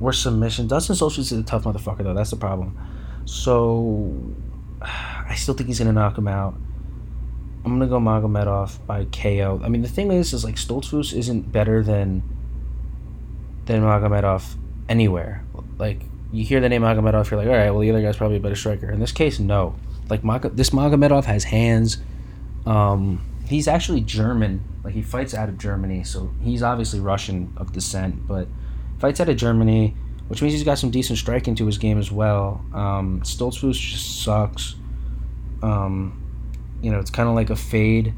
or 0.01 0.13
submission. 0.13 0.67
Dustin 0.67 0.97
Stoltzfus 0.97 1.19
is 1.19 1.33
a 1.33 1.43
tough 1.43 1.65
motherfucker, 1.65 2.03
though. 2.03 2.15
That's 2.15 2.31
the 2.31 2.37
problem. 2.37 2.77
So 3.25 4.15
I 4.83 5.35
still 5.35 5.55
think 5.55 5.69
he's 5.69 5.79
gonna 5.79 5.93
knock 5.93 6.17
him 6.17 6.29
out. 6.29 6.55
I'm 7.65 7.73
gonna 7.73 7.87
go 7.87 7.99
Magomedov 7.99 8.87
by 8.87 9.05
KO. 9.07 9.61
I 9.63 9.69
mean, 9.69 9.83
the 9.83 9.89
thing 9.89 10.13
is, 10.13 10.33
is 10.33 10.45
like 10.45 10.57
Stoltzfus 10.57 11.13
isn't 11.13 11.53
better 11.53 11.83
than 11.83 12.23
than 13.65 13.83
Magomedov 13.83 14.55
anywhere. 14.89 15.45
Like 15.79 16.01
you 16.33 16.45
hear 16.45 16.61
the 16.61 16.69
name 16.69 16.83
Magomedov, 16.83 17.31
you're 17.31 17.39
like, 17.39 17.49
all 17.49 17.55
right, 17.55 17.71
well 17.71 17.81
the 17.81 17.91
other 17.91 18.03
guy's 18.03 18.17
probably 18.17 18.37
a 18.37 18.41
better 18.41 18.57
striker. 18.57 18.91
In 18.91 19.01
this 19.01 19.13
case, 19.13 19.39
no. 19.39 19.75
Like 20.09 20.25
Mag- 20.25 20.57
this 20.57 20.71
Magomedov 20.71 21.25
has 21.25 21.45
hands. 21.45 21.99
Um, 22.65 23.25
he's 23.47 23.69
actually 23.69 24.01
German. 24.01 24.63
Like 24.85 24.95
he 24.95 25.03
fights 25.03 25.35
out 25.35 25.49
of 25.49 25.59
Germany, 25.59 26.05
so 26.05 26.31
he's 26.43 26.63
obviously 26.63 27.01
Russian 27.01 27.53
of 27.57 27.73
descent, 27.73 28.27
but 28.27 28.49
fights 28.99 29.21
out 29.21 29.29
of 29.29 29.37
Germany, 29.37 29.95
which 30.29 30.43
means 30.43 30.55
he's 30.55 30.65
got 30.65 30.79
some 30.79 30.91
decent 30.91 31.19
striking 31.19 31.55
to 31.57 31.67
his 31.67 31.79
game 31.79 31.99
as 31.99 32.11
well. 32.11 32.65
Um, 32.73 33.21
Stoltzfus 33.23 33.75
just 33.75 34.23
sucks. 34.23 34.77
Um, 35.63 36.23
you 36.83 36.91
know, 36.91 36.99
it's 36.99 37.11
kind 37.11 37.29
of 37.29 37.35
like 37.35 37.51
a 37.51 37.57
fade, 37.57 38.15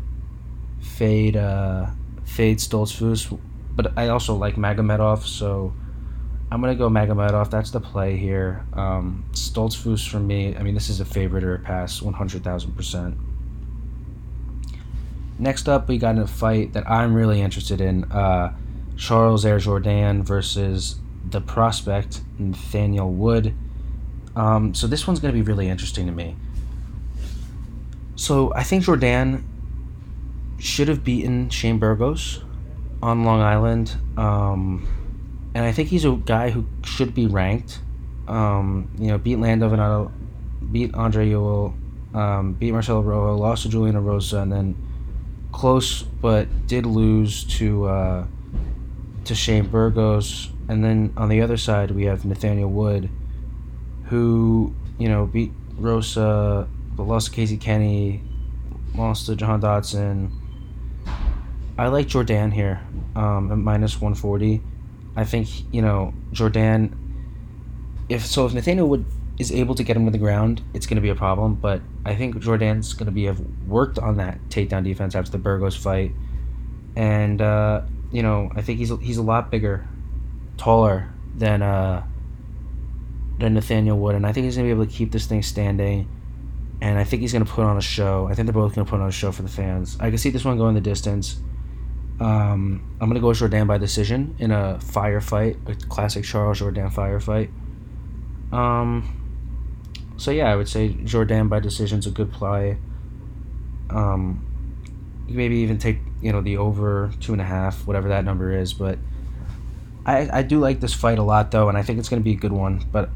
fade, 0.80 1.36
uh, 1.36 1.86
fade 2.24 2.58
Stoltzfus. 2.58 3.38
But 3.74 3.96
I 3.96 4.08
also 4.08 4.34
like 4.34 4.56
Magomedov, 4.56 5.24
so 5.24 5.72
I'm 6.50 6.60
gonna 6.62 6.74
go 6.74 6.88
Magomedov. 6.88 7.50
That's 7.50 7.70
the 7.70 7.80
play 7.80 8.16
here. 8.16 8.64
Um, 8.72 9.24
Stoltzfus 9.32 10.08
for 10.08 10.18
me. 10.18 10.56
I 10.56 10.62
mean, 10.62 10.74
this 10.74 10.88
is 10.88 11.00
a 11.00 11.04
favorite 11.04 11.44
or 11.44 11.54
a 11.54 11.58
pass, 11.58 12.00
one 12.00 12.14
hundred 12.14 12.42
thousand 12.42 12.72
percent. 12.72 13.16
Next 15.38 15.68
up, 15.68 15.88
we 15.88 15.98
got 15.98 16.18
a 16.18 16.26
fight 16.26 16.72
that 16.72 16.88
I'm 16.90 17.14
really 17.14 17.42
interested 17.42 17.80
in: 17.80 18.04
uh, 18.04 18.56
Charles 18.96 19.44
Air 19.44 19.58
Jordan 19.58 20.22
versus 20.22 20.96
the 21.28 21.40
prospect 21.42 22.22
Nathaniel 22.38 23.12
Wood. 23.12 23.54
Um, 24.34 24.72
so 24.72 24.86
this 24.86 25.06
one's 25.06 25.20
gonna 25.20 25.34
be 25.34 25.42
really 25.42 25.68
interesting 25.68 26.06
to 26.06 26.12
me. 26.12 26.34
So 28.16 28.54
I 28.54 28.62
think 28.62 28.84
Jourdain 28.84 29.44
should 30.58 30.88
have 30.88 31.04
beaten 31.04 31.50
Shane 31.50 31.78
Burgos 31.78 32.42
on 33.02 33.24
Long 33.24 33.40
Island. 33.40 33.96
Um, 34.16 34.88
and 35.54 35.64
I 35.64 35.72
think 35.72 35.88
he's 35.88 36.04
a 36.04 36.12
guy 36.12 36.50
who 36.50 36.66
should 36.84 37.14
be 37.14 37.26
ranked. 37.26 37.80
Um, 38.26 38.90
you 38.98 39.08
know, 39.08 39.18
beat 39.18 39.36
Lando 39.36 39.70
Vannata, 39.70 40.12
beat 40.70 40.94
Andre 40.94 41.28
Ewell, 41.28 41.74
um, 42.14 42.52
beat 42.54 42.72
Marcelo 42.72 43.00
Rojo, 43.00 43.36
lost 43.36 43.62
to 43.62 43.68
Julian 43.68 43.96
Erosa, 43.96 44.42
and 44.42 44.52
then 44.52 44.76
close 45.52 46.02
but 46.02 46.66
did 46.66 46.84
lose 46.84 47.44
to 47.44 47.86
uh, 47.86 48.26
to 49.24 49.34
Shane 49.34 49.66
Burgos. 49.66 50.50
And 50.68 50.84
then 50.84 51.12
on 51.16 51.28
the 51.28 51.40
other 51.40 51.56
side, 51.56 51.90
we 51.90 52.04
have 52.04 52.24
Nathaniel 52.24 52.70
Wood, 52.70 53.08
who 54.04 54.74
you 54.98 55.08
know 55.08 55.26
beat 55.26 55.52
Erosa, 55.76 56.68
but 56.94 57.04
lost 57.04 57.28
to 57.28 57.32
Casey 57.32 57.56
Kenney, 57.56 58.22
lost 58.94 59.26
to 59.26 59.36
John 59.36 59.60
Dodson. 59.60 60.32
I 61.78 61.86
like 61.86 62.08
Jourdain 62.08 62.52
here 62.52 62.80
um, 63.14 63.52
at 63.52 63.58
minus 63.58 64.00
140. 64.00 64.60
I 65.16 65.24
think, 65.24 65.48
you 65.72 65.82
know, 65.82 66.14
Jourdain. 66.32 66.94
if 68.08 68.24
so, 68.24 68.46
if 68.46 68.54
Nathaniel 68.54 68.88
Wood 68.88 69.04
is 69.38 69.52
able 69.52 69.74
to 69.74 69.82
get 69.82 69.96
him 69.96 70.04
to 70.04 70.10
the 70.10 70.18
ground, 70.18 70.62
it's 70.74 70.86
going 70.86 70.96
to 70.96 71.02
be 71.02 71.08
a 71.08 71.14
problem. 71.14 71.54
But 71.54 71.82
I 72.04 72.14
think 72.14 72.36
Jourdain's 72.36 72.92
going 72.94 73.06
to 73.06 73.12
be 73.12 73.24
have 73.24 73.40
worked 73.66 73.98
on 73.98 74.16
that 74.16 74.38
takedown 74.48 74.84
defense 74.84 75.14
after 75.14 75.30
the 75.30 75.38
Burgos 75.38 75.76
fight. 75.76 76.12
And, 76.96 77.40
uh, 77.40 77.82
you 78.10 78.22
know, 78.22 78.50
I 78.54 78.62
think 78.62 78.78
he's, 78.78 78.90
he's 79.00 79.18
a 79.18 79.22
lot 79.22 79.50
bigger, 79.50 79.86
taller 80.56 81.12
than, 81.36 81.62
uh, 81.62 82.04
than 83.38 83.54
Nathaniel 83.54 83.98
Wood. 83.98 84.14
And 84.14 84.26
I 84.26 84.32
think 84.32 84.44
he's 84.44 84.56
going 84.56 84.68
to 84.68 84.74
be 84.74 84.80
able 84.80 84.90
to 84.90 84.96
keep 84.96 85.12
this 85.12 85.26
thing 85.26 85.42
standing 85.42 86.08
and 86.80 86.98
I 86.98 87.04
think 87.04 87.22
he's 87.22 87.32
going 87.32 87.44
to 87.44 87.50
put 87.50 87.64
on 87.64 87.76
a 87.76 87.82
show. 87.82 88.28
I 88.28 88.34
think 88.34 88.46
they're 88.46 88.52
both 88.52 88.74
going 88.74 88.86
to 88.86 88.90
put 88.90 89.00
on 89.00 89.08
a 89.08 89.12
show 89.12 89.32
for 89.32 89.42
the 89.42 89.48
fans. 89.48 89.96
I 90.00 90.10
can 90.10 90.18
see 90.18 90.30
this 90.30 90.44
one 90.44 90.56
going 90.58 90.74
the 90.74 90.80
distance. 90.80 91.40
Um, 92.20 92.96
I'm 93.00 93.08
to 93.14 93.20
go 93.20 93.28
with 93.28 93.38
Jourdain 93.38 93.66
by 93.66 93.78
decision 93.78 94.34
in 94.38 94.50
a 94.50 94.78
firefight, 94.82 95.56
a 95.68 95.74
classic 95.86 96.24
Charles 96.24 96.60
Jourdain 96.60 96.92
firefight. 96.92 97.50
Um, 98.52 99.14
so 100.16 100.32
yeah, 100.32 100.50
I 100.50 100.56
would 100.56 100.68
say 100.68 100.90
Jourdain 100.90 101.48
by 101.48 101.60
decision 101.60 102.00
is 102.00 102.06
a 102.06 102.10
good 102.10 102.32
play. 102.32 102.78
Um, 103.90 104.44
maybe 105.28 105.58
even 105.58 105.78
take 105.78 105.98
you 106.20 106.32
know 106.32 106.40
the 106.40 106.56
over 106.56 107.12
two 107.20 107.32
and 107.32 107.40
a 107.40 107.44
half, 107.44 107.86
whatever 107.86 108.08
that 108.08 108.24
number 108.24 108.52
is. 108.52 108.74
But 108.74 108.98
I 110.04 110.28
I 110.38 110.42
do 110.42 110.58
like 110.58 110.80
this 110.80 110.94
fight 110.94 111.18
a 111.18 111.22
lot 111.22 111.52
though, 111.52 111.68
and 111.68 111.78
I 111.78 111.82
think 111.82 112.00
it's 112.00 112.08
to 112.08 112.18
be 112.18 112.32
a 112.32 112.36
good 112.36 112.52
one. 112.52 112.84
But 112.90 113.10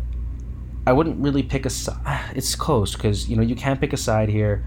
I 0.86 0.92
wouldn't 0.92 1.18
really 1.18 1.42
pick 1.42 1.66
a 1.66 1.70
side. 1.70 2.30
It's 2.36 2.54
close 2.54 2.94
because 2.94 3.28
you 3.28 3.36
know 3.36 3.42
you 3.42 3.56
can't 3.56 3.80
pick 3.80 3.92
a 3.92 3.96
side 3.96 4.28
here. 4.28 4.64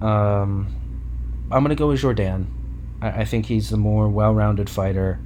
Um, 0.00 0.66
I'm 1.52 1.62
gonna 1.62 1.76
go 1.76 1.88
with 1.88 2.00
Jourdain. 2.00 2.46
I, 3.02 3.08
I 3.08 3.24
think 3.24 3.46
he's 3.46 3.68
the 3.68 3.76
more 3.76 4.08
well-rounded 4.08 4.70
fighter, 4.70 5.20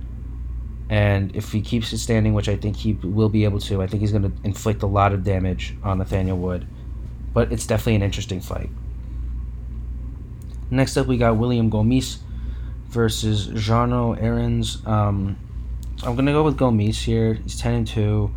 and 0.89 1.35
if 1.37 1.53
he 1.53 1.61
keeps 1.61 1.93
it 1.93 1.99
standing, 1.99 2.35
which 2.35 2.49
I 2.49 2.57
think 2.57 2.77
he 2.77 2.95
will 2.95 3.29
be 3.29 3.45
able 3.45 3.61
to, 3.61 3.83
I 3.83 3.87
think 3.87 4.01
he's 4.01 4.13
gonna 4.13 4.33
inflict 4.43 4.83
a 4.83 4.87
lot 4.87 5.13
of 5.13 5.23
damage 5.23 5.77
on 5.85 5.99
Nathaniel 5.99 6.39
Wood. 6.39 6.67
But 7.33 7.53
it's 7.53 7.67
definitely 7.67 7.97
an 7.97 8.03
interesting 8.03 8.41
fight. 8.41 8.71
Next 10.71 10.97
up, 10.97 11.07
we 11.07 11.19
got 11.19 11.37
William 11.37 11.71
Gomis 11.71 12.19
versus 12.89 13.49
Jarno 13.49 14.21
Errens. 14.21 14.85
Um, 14.87 15.37
I'm 16.03 16.17
gonna 16.17 16.33
go 16.33 16.43
with 16.43 16.57
Gomis 16.57 17.05
here. 17.05 17.35
He's 17.35 17.61
ten 17.61 17.75
and 17.75 17.87
two. 17.87 18.35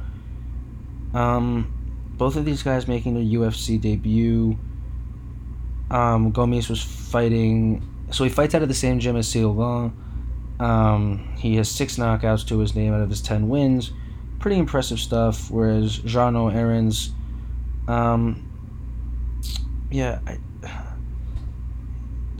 Um, 1.14 1.74
both 2.18 2.36
of 2.36 2.46
these 2.46 2.62
guys 2.62 2.88
making 2.88 3.14
their 3.14 3.24
UFC 3.24 3.80
debut. 3.80 4.58
Um, 5.90 6.32
Gomis 6.32 6.70
was 6.70 6.84
fighting, 6.84 7.89
so 8.12 8.24
he 8.24 8.30
fights 8.30 8.56
out 8.56 8.62
of 8.62 8.68
the 8.68 8.74
same 8.74 9.00
gym 9.00 9.16
as 9.16 9.28
Sylvain. 9.28 9.94
Um, 10.60 11.34
he 11.38 11.56
has 11.56 11.70
six 11.70 11.96
knockouts 11.96 12.46
to 12.48 12.60
his 12.60 12.76
name 12.76 12.94
out 12.94 13.02
of 13.02 13.10
his 13.10 13.22
ten 13.22 13.50
wins. 13.50 13.92
Pretty 14.40 14.58
impressive 14.58 15.00
stuff. 15.00 15.50
Whereas 15.50 16.00
Jarno 16.00 16.54
Errens, 16.54 17.12
um, 17.88 18.46
yeah, 19.90 20.20
I, 20.28 20.38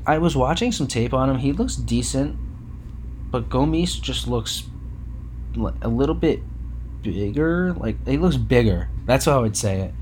I 0.06 0.18
was 0.18 0.36
watching 0.36 0.72
some 0.72 0.88
tape 0.88 1.14
on 1.14 1.30
him. 1.30 1.38
He 1.38 1.54
looks 1.54 1.76
decent, 1.76 2.38
but 3.32 3.50
Gomis 3.50 4.02
just 4.02 4.28
looks 4.28 4.64
a 5.82 5.88
little 5.88 6.16
bit 6.16 6.42
bigger. 7.02 7.74
Like 7.74 8.06
he 8.08 8.18
looks 8.18 8.38
bigger. 8.38 8.90
That's 9.06 9.26
how 9.26 9.38
I 9.38 9.42
would 9.42 9.58
say 9.58 9.82
it. 9.82 9.94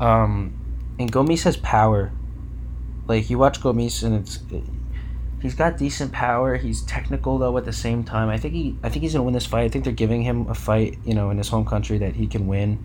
Um, 0.00 0.94
and 0.98 1.10
Gomis 1.10 1.44
has 1.44 1.56
power. 1.56 2.12
Like 3.06 3.30
you 3.30 3.38
watch 3.38 3.60
Gomis 3.60 4.02
and 4.02 4.14
it's, 4.14 4.40
it, 4.50 4.64
he's 5.40 5.54
got 5.54 5.76
decent 5.78 6.12
power. 6.12 6.56
He's 6.56 6.82
technical 6.82 7.38
though 7.38 7.56
at 7.56 7.64
the 7.64 7.72
same 7.72 8.04
time. 8.04 8.28
I 8.28 8.38
think 8.38 8.54
he, 8.54 8.76
I 8.82 8.88
think 8.88 9.02
he's 9.02 9.12
gonna 9.12 9.24
win 9.24 9.34
this 9.34 9.46
fight. 9.46 9.64
I 9.64 9.68
think 9.68 9.84
they're 9.84 9.92
giving 9.92 10.22
him 10.22 10.48
a 10.48 10.54
fight, 10.54 10.98
you 11.04 11.14
know, 11.14 11.30
in 11.30 11.38
his 11.38 11.48
home 11.48 11.64
country 11.64 11.98
that 11.98 12.14
he 12.14 12.26
can 12.26 12.46
win. 12.46 12.84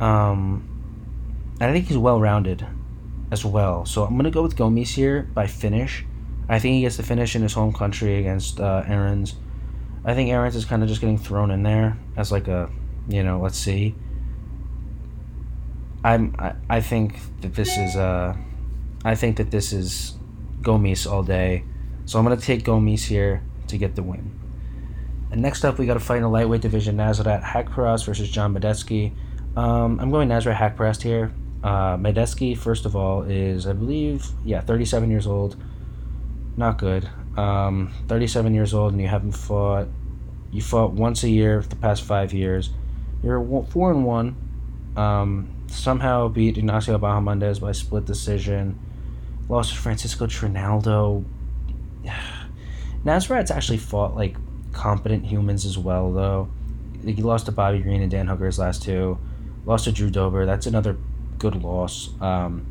Um, 0.00 0.66
and 1.60 1.70
I 1.70 1.72
think 1.72 1.86
he's 1.86 1.98
well 1.98 2.20
rounded, 2.20 2.66
as 3.30 3.44
well. 3.44 3.84
So 3.86 4.04
I'm 4.04 4.16
gonna 4.16 4.30
go 4.30 4.42
with 4.42 4.56
Gomis 4.56 4.94
here 4.94 5.28
by 5.34 5.46
finish. 5.46 6.04
I 6.48 6.58
think 6.58 6.74
he 6.74 6.80
gets 6.82 6.96
the 6.96 7.02
finish 7.02 7.36
in 7.36 7.42
his 7.42 7.52
home 7.52 7.72
country 7.72 8.18
against 8.18 8.60
uh, 8.60 8.82
Errens. 8.86 9.36
I 10.04 10.14
think 10.14 10.30
Errens 10.30 10.56
is 10.56 10.64
kind 10.64 10.82
of 10.82 10.88
just 10.88 11.00
getting 11.00 11.18
thrown 11.18 11.50
in 11.50 11.62
there 11.62 11.96
as 12.16 12.32
like 12.32 12.48
a, 12.48 12.70
you 13.08 13.22
know, 13.22 13.40
let's 13.40 13.58
see. 13.58 13.94
I'm 16.02 16.34
I, 16.38 16.54
I 16.68 16.80
think 16.80 17.18
that 17.42 17.54
this 17.54 17.76
is 17.76 17.94
uh 17.94 18.34
I 19.04 19.14
think 19.14 19.36
that 19.36 19.50
this 19.50 19.72
is 19.72 20.14
Gomis 20.62 21.10
all 21.10 21.22
day. 21.22 21.64
So 22.06 22.18
I'm 22.18 22.24
gonna 22.24 22.40
take 22.40 22.64
Gomis 22.64 23.06
here 23.06 23.42
to 23.68 23.78
get 23.78 23.94
the 23.94 24.02
win. 24.02 24.38
And 25.30 25.40
next 25.40 25.64
up 25.64 25.78
we 25.78 25.86
got 25.86 25.96
a 25.96 26.00
fight 26.00 26.16
in 26.16 26.22
the 26.22 26.28
lightweight 26.28 26.60
division, 26.60 26.96
Nasrat 26.96 27.42
Haqparast 27.42 28.04
versus 28.04 28.28
John 28.30 28.54
Medeski. 28.54 29.12
Um, 29.56 30.00
I'm 30.00 30.10
going 30.10 30.28
Nasrat 30.28 30.56
Haqparast 30.56 31.02
here. 31.02 31.32
Uh, 31.62 31.96
Medeski, 31.96 32.56
first 32.56 32.86
of 32.86 32.96
all, 32.96 33.22
is 33.22 33.66
I 33.66 33.72
believe 33.72 34.26
yeah, 34.44 34.60
37 34.60 35.10
years 35.10 35.26
old. 35.26 35.56
Not 36.56 36.78
good 36.78 37.08
um, 37.36 37.92
37 38.08 38.54
years 38.54 38.74
old 38.74 38.92
and 38.92 39.00
you 39.00 39.08
haven't 39.08 39.32
fought 39.32 39.88
you 40.50 40.60
fought 40.60 40.92
once 40.92 41.22
a 41.22 41.28
year 41.28 41.62
for 41.62 41.68
the 41.68 41.76
past 41.76 42.02
five 42.02 42.32
years 42.32 42.70
you're 43.22 43.64
four 43.70 43.90
and 43.90 44.04
one 44.04 44.36
um, 44.96 45.48
somehow 45.68 46.28
beat 46.28 46.58
Ignacio 46.58 46.98
Bahamondes 46.98 47.60
by 47.60 47.72
split 47.72 48.04
decision 48.04 48.78
lost 49.50 49.72
to 49.72 49.76
Francisco 49.76 50.26
Trinaldo 50.26 51.24
Nasrat's 53.04 53.50
actually 53.50 53.78
fought 53.78 54.14
like 54.14 54.36
competent 54.72 55.26
humans 55.26 55.64
as 55.64 55.76
well 55.76 56.12
though 56.12 56.48
he 57.04 57.22
lost 57.22 57.46
to 57.46 57.52
Bobby 57.52 57.80
Green 57.80 58.02
and 58.02 58.10
Dan 58.10 58.26
Hooker 58.26 58.46
his 58.46 58.58
last 58.58 58.82
two 58.82 59.18
lost 59.64 59.84
to 59.84 59.92
Drew 59.92 60.10
Dober 60.10 60.46
that's 60.46 60.66
another 60.66 60.96
good 61.38 61.62
loss 61.62 62.10
um, 62.20 62.66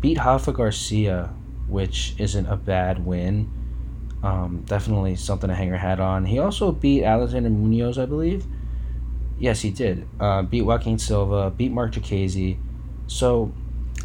beat 0.00 0.18
Rafa 0.18 0.52
Garcia 0.52 1.32
which 1.68 2.14
isn't 2.18 2.46
a 2.46 2.56
bad 2.56 3.04
win 3.04 3.50
um, 4.22 4.62
definitely 4.66 5.16
something 5.16 5.48
to 5.48 5.54
hang 5.54 5.68
your 5.68 5.76
hat 5.76 5.98
on. 5.98 6.24
He 6.24 6.38
also 6.38 6.70
beat 6.70 7.02
Alexander 7.04 7.50
Munoz, 7.50 7.98
I 7.98 8.06
believe. 8.06 8.46
Yes, 9.38 9.60
he 9.60 9.70
did. 9.70 10.08
Uh, 10.20 10.42
beat 10.42 10.62
Joaquin 10.62 10.98
Silva, 10.98 11.50
beat 11.50 11.72
Mark 11.72 11.92
Diakiese. 11.92 12.56
So 13.08 13.52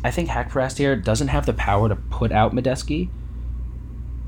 I 0.04 0.12
think 0.12 0.30
Haqparast 0.30 0.78
here 0.78 0.96
doesn't 0.96 1.30
have 1.30 1.46
the 1.46 1.54
power 1.54 1.90
to 1.90 1.96
put 1.96 2.32
out 2.32 2.54
Medeski. 2.54 3.10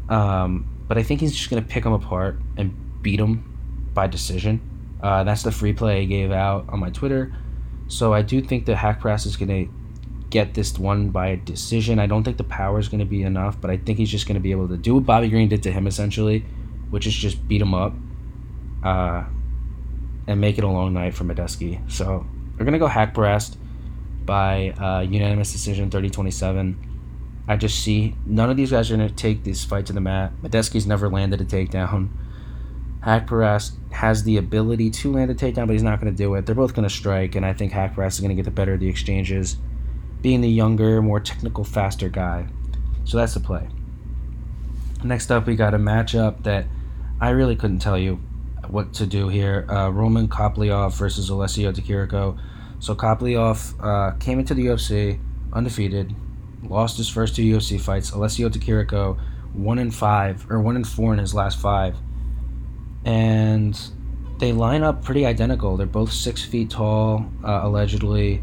Um, 0.10 0.68
but 0.88 0.98
I 0.98 1.04
think 1.04 1.22
he's 1.22 1.36
just 1.36 1.50
going 1.50 1.62
to 1.62 1.70
pick 1.70 1.86
him 1.86 1.94
apart 1.94 2.40
and 2.58 3.02
beat 3.02 3.20
him 3.20 3.92
by 3.94 4.08
decision. 4.08 4.62
Uh, 5.02 5.24
that's 5.24 5.44
the 5.44 5.52
free 5.52 5.74
play 5.74 6.02
I 6.02 6.06
gave 6.06 6.32
out 6.32 6.68
on 6.70 6.80
my 6.80 6.90
Twitter. 6.90 7.34
So 7.88 8.14
I 8.14 8.22
do 8.22 8.42
think 8.42 8.66
that 8.66 8.78
Haqparast 8.78 9.26
is 9.26 9.38
going 9.38 9.66
to 9.66 9.72
get 10.30 10.54
this 10.54 10.78
one 10.78 11.10
by 11.10 11.28
a 11.28 11.38
decision. 11.38 12.00
I 12.00 12.08
don't 12.08 12.24
think 12.24 12.38
the 12.38 12.44
power 12.44 12.80
is 12.80 12.88
going 12.88 13.00
to 13.00 13.06
be 13.06 13.24
enough, 13.24 13.60
but 13.60 13.72
I 13.72 13.78
think 13.78 13.98
he's 13.98 14.12
just 14.12 14.28
going 14.28 14.36
to 14.36 14.42
be 14.42 14.52
able 14.52 14.68
to 14.68 14.78
do 14.78 14.96
what 14.96 15.06
Bobby 15.06 15.30
Green 15.30 15.50
did 15.50 15.64
to 15.64 15.72
him 15.72 15.88
essentially, 15.88 16.46
which 16.90 17.08
is 17.08 17.16
just 17.16 17.48
beat 17.48 17.62
him 17.62 17.74
up 17.74 17.94
uh, 18.84 19.24
and 20.28 20.42
make 20.42 20.58
it 20.58 20.64
a 20.64 20.68
long 20.68 20.94
night 20.94 21.14
for 21.14 21.24
Medeski. 21.24 21.80
So 21.92 22.26
we're 22.54 22.66
going 22.66 22.74
to 22.74 22.80
go 22.80 22.88
Hack 22.88 23.14
Haqparast 23.14 23.58
by 24.30 24.70
uh, 24.80 25.02
unanimous 25.02 25.52
decision 25.52 25.90
30 25.90 26.12
27. 26.12 26.78
I 27.48 27.58
just 27.58 27.80
see 27.80 28.16
none 28.28 28.52
of 28.52 28.58
these 28.58 28.70
guys 28.70 28.92
are 28.92 28.96
going 28.96 29.10
to 29.10 29.16
take 29.16 29.44
this 29.44 29.64
fight 29.64 29.88
to 29.88 29.94
the 29.94 30.02
mat. 30.02 30.32
Medeski's 30.44 30.86
never 30.86 31.10
landed 31.10 31.42
a 31.42 31.46
takedown. 31.46 32.10
Haqparast 33.04 33.72
has 33.92 34.26
the 34.26 34.38
ability 34.38 34.92
to 34.92 35.12
land 35.12 35.32
a 35.32 35.34
takedown, 35.34 35.66
but 35.66 35.74
he's 35.74 35.82
not 35.82 36.00
going 36.00 36.14
to 36.14 36.16
do 36.16 36.36
it. 36.36 36.46
They're 36.46 36.54
both 36.54 36.76
going 36.76 36.88
to 36.88 36.94
strike, 36.94 37.34
and 37.34 37.44
I 37.44 37.54
think 37.54 37.74
Haqparast 37.74 38.10
is 38.10 38.20
going 38.20 38.30
to 38.30 38.36
get 38.36 38.46
the 38.46 38.52
better 38.52 38.74
of 38.74 38.80
the 38.80 38.88
exchanges, 38.88 39.58
being 40.22 40.42
the 40.42 40.50
younger, 40.50 41.02
more 41.02 41.20
technical, 41.20 41.64
faster 41.64 42.08
guy. 42.08 42.46
So 43.06 43.18
that's 43.18 43.34
the 43.34 43.40
play. 43.40 43.68
Next 45.04 45.32
up, 45.32 45.48
we 45.48 45.56
got 45.56 45.74
a 45.74 45.80
matchup 45.80 46.44
that 46.44 46.68
I 47.20 47.30
really 47.30 47.56
couldn't 47.56 47.80
tell 47.80 47.98
you 47.98 48.18
what 48.68 48.94
to 48.94 49.08
do 49.08 49.28
here. 49.28 49.66
Uh, 49.68 49.90
Roman 49.90 50.28
Kopylov 50.28 50.94
versus 50.94 51.30
Alessio 51.30 51.72
Chirico. 51.72 52.38
So 52.80 52.96
Kopylov 52.96 53.76
uh, 53.84 54.16
came 54.18 54.40
into 54.40 54.54
the 54.54 54.66
UFC 54.68 55.20
undefeated, 55.52 56.16
lost 56.64 56.98
his 56.98 57.10
first 57.10 57.36
two 57.36 57.44
UFC 57.44 57.80
fights. 57.80 58.12
Alessio 58.12 58.50
Chirico, 58.50 59.20
one 59.54 59.80
in 59.80 59.92
five 59.92 60.50
or 60.50 60.62
one 60.62 60.76
in 60.76 60.84
four 60.84 61.12
in 61.14 61.20
his 61.20 61.34
last 61.34 61.60
five, 61.60 61.98
and 63.04 63.80
they 64.40 64.54
line 64.54 64.84
up 64.84 65.04
pretty 65.04 65.26
identical. 65.26 65.76
They're 65.76 65.88
both 65.88 66.12
six 66.12 66.44
feet 66.44 66.70
tall, 66.70 67.30
uh, 67.44 67.62
allegedly, 67.64 68.42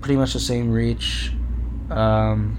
pretty 0.00 0.16
much 0.16 0.32
the 0.32 0.40
same 0.40 0.70
reach. 0.70 1.32
Um, 1.90 2.58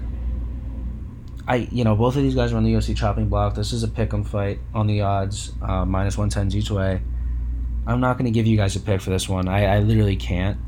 I 1.48 1.68
you 1.72 1.82
know 1.82 1.96
both 1.96 2.16
of 2.16 2.22
these 2.22 2.34
guys 2.36 2.52
are 2.52 2.56
on 2.56 2.64
the 2.64 2.72
UFC 2.72 2.96
chopping 2.96 3.28
block. 3.28 3.54
This 3.56 3.72
is 3.72 3.82
a 3.82 3.88
pick 3.88 4.14
'em 4.14 4.22
fight 4.22 4.60
on 4.72 4.86
the 4.86 5.00
odds, 5.00 5.52
uh, 5.60 5.84
minus 5.84 6.16
one 6.16 6.28
ten 6.28 6.52
each 6.54 6.70
way. 6.70 7.02
I'm 7.86 8.00
not 8.00 8.16
going 8.16 8.26
to 8.26 8.30
give 8.30 8.46
you 8.46 8.56
guys 8.56 8.76
a 8.76 8.80
pick 8.80 9.00
for 9.00 9.10
this 9.10 9.28
one. 9.28 9.48
I, 9.48 9.76
I 9.76 9.78
literally 9.80 10.16
can't. 10.16 10.58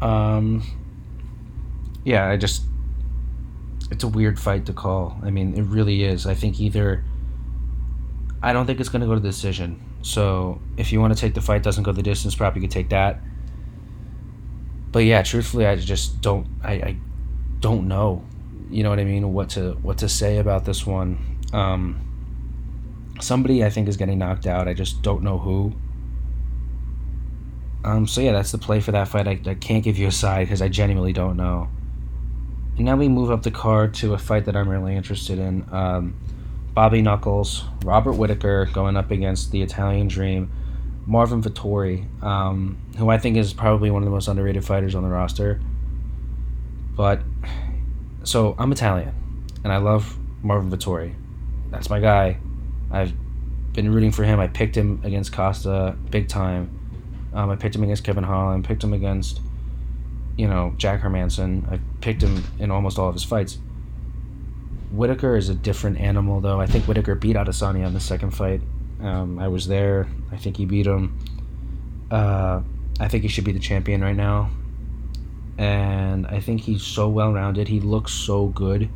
Um, 0.00 0.62
yeah, 2.04 2.28
I 2.28 2.36
just 2.36 2.62
it's 3.90 4.04
a 4.04 4.08
weird 4.08 4.38
fight 4.38 4.66
to 4.66 4.72
call. 4.72 5.18
I 5.22 5.30
mean, 5.30 5.54
it 5.54 5.62
really 5.62 6.04
is. 6.04 6.26
I 6.26 6.34
think 6.34 6.60
either 6.60 7.04
I 8.42 8.52
don't 8.52 8.66
think 8.66 8.80
it's 8.80 8.88
going 8.88 9.02
to 9.02 9.06
go 9.06 9.14
to 9.14 9.20
the 9.20 9.28
decision. 9.28 9.80
So 10.02 10.60
if 10.76 10.92
you 10.92 11.00
want 11.00 11.14
to 11.14 11.20
take 11.20 11.34
the 11.34 11.40
fight 11.40 11.62
doesn't 11.62 11.84
go 11.84 11.92
the 11.92 12.02
distance, 12.02 12.34
probably 12.34 12.60
could 12.60 12.70
take 12.70 12.88
that. 12.88 13.20
But 14.90 15.00
yeah, 15.00 15.22
truthfully, 15.22 15.66
I 15.66 15.76
just 15.76 16.20
don't. 16.20 16.46
I, 16.62 16.72
I 16.72 16.96
don't 17.60 17.88
know. 17.88 18.24
You 18.70 18.82
know 18.82 18.90
what 18.90 18.98
I 18.98 19.04
mean? 19.04 19.32
What 19.32 19.50
to 19.50 19.72
what 19.82 19.98
to 19.98 20.08
say 20.08 20.38
about 20.38 20.64
this 20.64 20.86
one? 20.86 21.38
Um, 21.52 22.00
somebody 23.20 23.64
I 23.64 23.70
think 23.70 23.88
is 23.88 23.96
getting 23.96 24.18
knocked 24.18 24.46
out. 24.46 24.68
I 24.68 24.74
just 24.74 25.02
don't 25.02 25.22
know 25.22 25.38
who. 25.38 25.72
Um, 27.84 28.06
so 28.06 28.20
yeah, 28.20 28.32
that's 28.32 28.52
the 28.52 28.58
play 28.58 28.80
for 28.80 28.92
that 28.92 29.08
fight. 29.08 29.26
I, 29.26 29.40
I 29.46 29.54
can't 29.54 29.82
give 29.82 29.98
you 29.98 30.06
a 30.06 30.12
side 30.12 30.46
because 30.46 30.62
I 30.62 30.68
genuinely 30.68 31.12
don't 31.12 31.36
know. 31.36 31.68
And 32.76 32.86
now 32.86 32.96
we 32.96 33.08
move 33.08 33.30
up 33.30 33.42
the 33.42 33.50
card 33.50 33.94
to 33.94 34.14
a 34.14 34.18
fight 34.18 34.44
that 34.46 34.56
I'm 34.56 34.68
really 34.68 34.94
interested 34.96 35.38
in. 35.38 35.66
Um, 35.72 36.14
Bobby 36.74 37.02
Knuckles, 37.02 37.64
Robert 37.84 38.12
Whittaker 38.12 38.66
going 38.72 38.96
up 38.96 39.10
against 39.10 39.50
the 39.50 39.62
Italian 39.62 40.08
Dream, 40.08 40.50
Marvin 41.06 41.42
Vettori, 41.42 42.06
um, 42.22 42.78
who 42.96 43.10
I 43.10 43.18
think 43.18 43.36
is 43.36 43.52
probably 43.52 43.90
one 43.90 44.02
of 44.02 44.06
the 44.06 44.10
most 44.10 44.28
underrated 44.28 44.64
fighters 44.64 44.94
on 44.94 45.02
the 45.02 45.08
roster. 45.10 45.60
But, 46.96 47.20
so 48.24 48.54
I'm 48.58 48.72
Italian, 48.72 49.12
and 49.64 49.72
I 49.72 49.78
love 49.78 50.16
Marvin 50.42 50.70
Vettori. 50.70 51.14
That's 51.70 51.90
my 51.90 52.00
guy. 52.00 52.38
I've 52.90 53.12
been 53.72 53.92
rooting 53.92 54.12
for 54.12 54.24
him. 54.24 54.40
I 54.40 54.46
picked 54.46 54.76
him 54.76 55.00
against 55.04 55.32
Costa 55.32 55.96
big 56.10 56.28
time. 56.28 56.78
Um, 57.34 57.50
I 57.50 57.56
picked 57.56 57.74
him 57.74 57.82
against 57.82 58.04
Kevin 58.04 58.24
Holland, 58.24 58.64
picked 58.64 58.84
him 58.84 58.92
against 58.92 59.40
you 60.36 60.48
know, 60.48 60.74
Jack 60.76 61.02
Hermansson. 61.02 61.70
I 61.70 61.80
picked 62.00 62.22
him 62.22 62.44
in 62.58 62.70
almost 62.70 62.98
all 62.98 63.08
of 63.08 63.14
his 63.14 63.24
fights. 63.24 63.58
Whittaker 64.90 65.36
is 65.36 65.48
a 65.48 65.54
different 65.54 65.98
animal, 65.98 66.40
though. 66.40 66.60
I 66.60 66.66
think 66.66 66.86
Whittaker 66.86 67.14
beat 67.14 67.36
Adesanya 67.36 67.86
in 67.86 67.94
the 67.94 68.00
second 68.00 68.30
fight. 68.32 68.60
Um, 69.00 69.38
I 69.38 69.48
was 69.48 69.66
there. 69.66 70.06
I 70.30 70.36
think 70.36 70.56
he 70.56 70.66
beat 70.66 70.86
him. 70.86 71.18
Uh, 72.10 72.60
I 73.00 73.08
think 73.08 73.22
he 73.22 73.28
should 73.28 73.44
be 73.44 73.52
the 73.52 73.58
champion 73.58 74.02
right 74.02 74.16
now. 74.16 74.50
And 75.58 76.26
I 76.26 76.40
think 76.40 76.60
he's 76.60 76.82
so 76.82 77.08
well 77.08 77.32
rounded. 77.32 77.68
He 77.68 77.80
looks 77.80 78.12
so 78.12 78.46
good. 78.48 78.88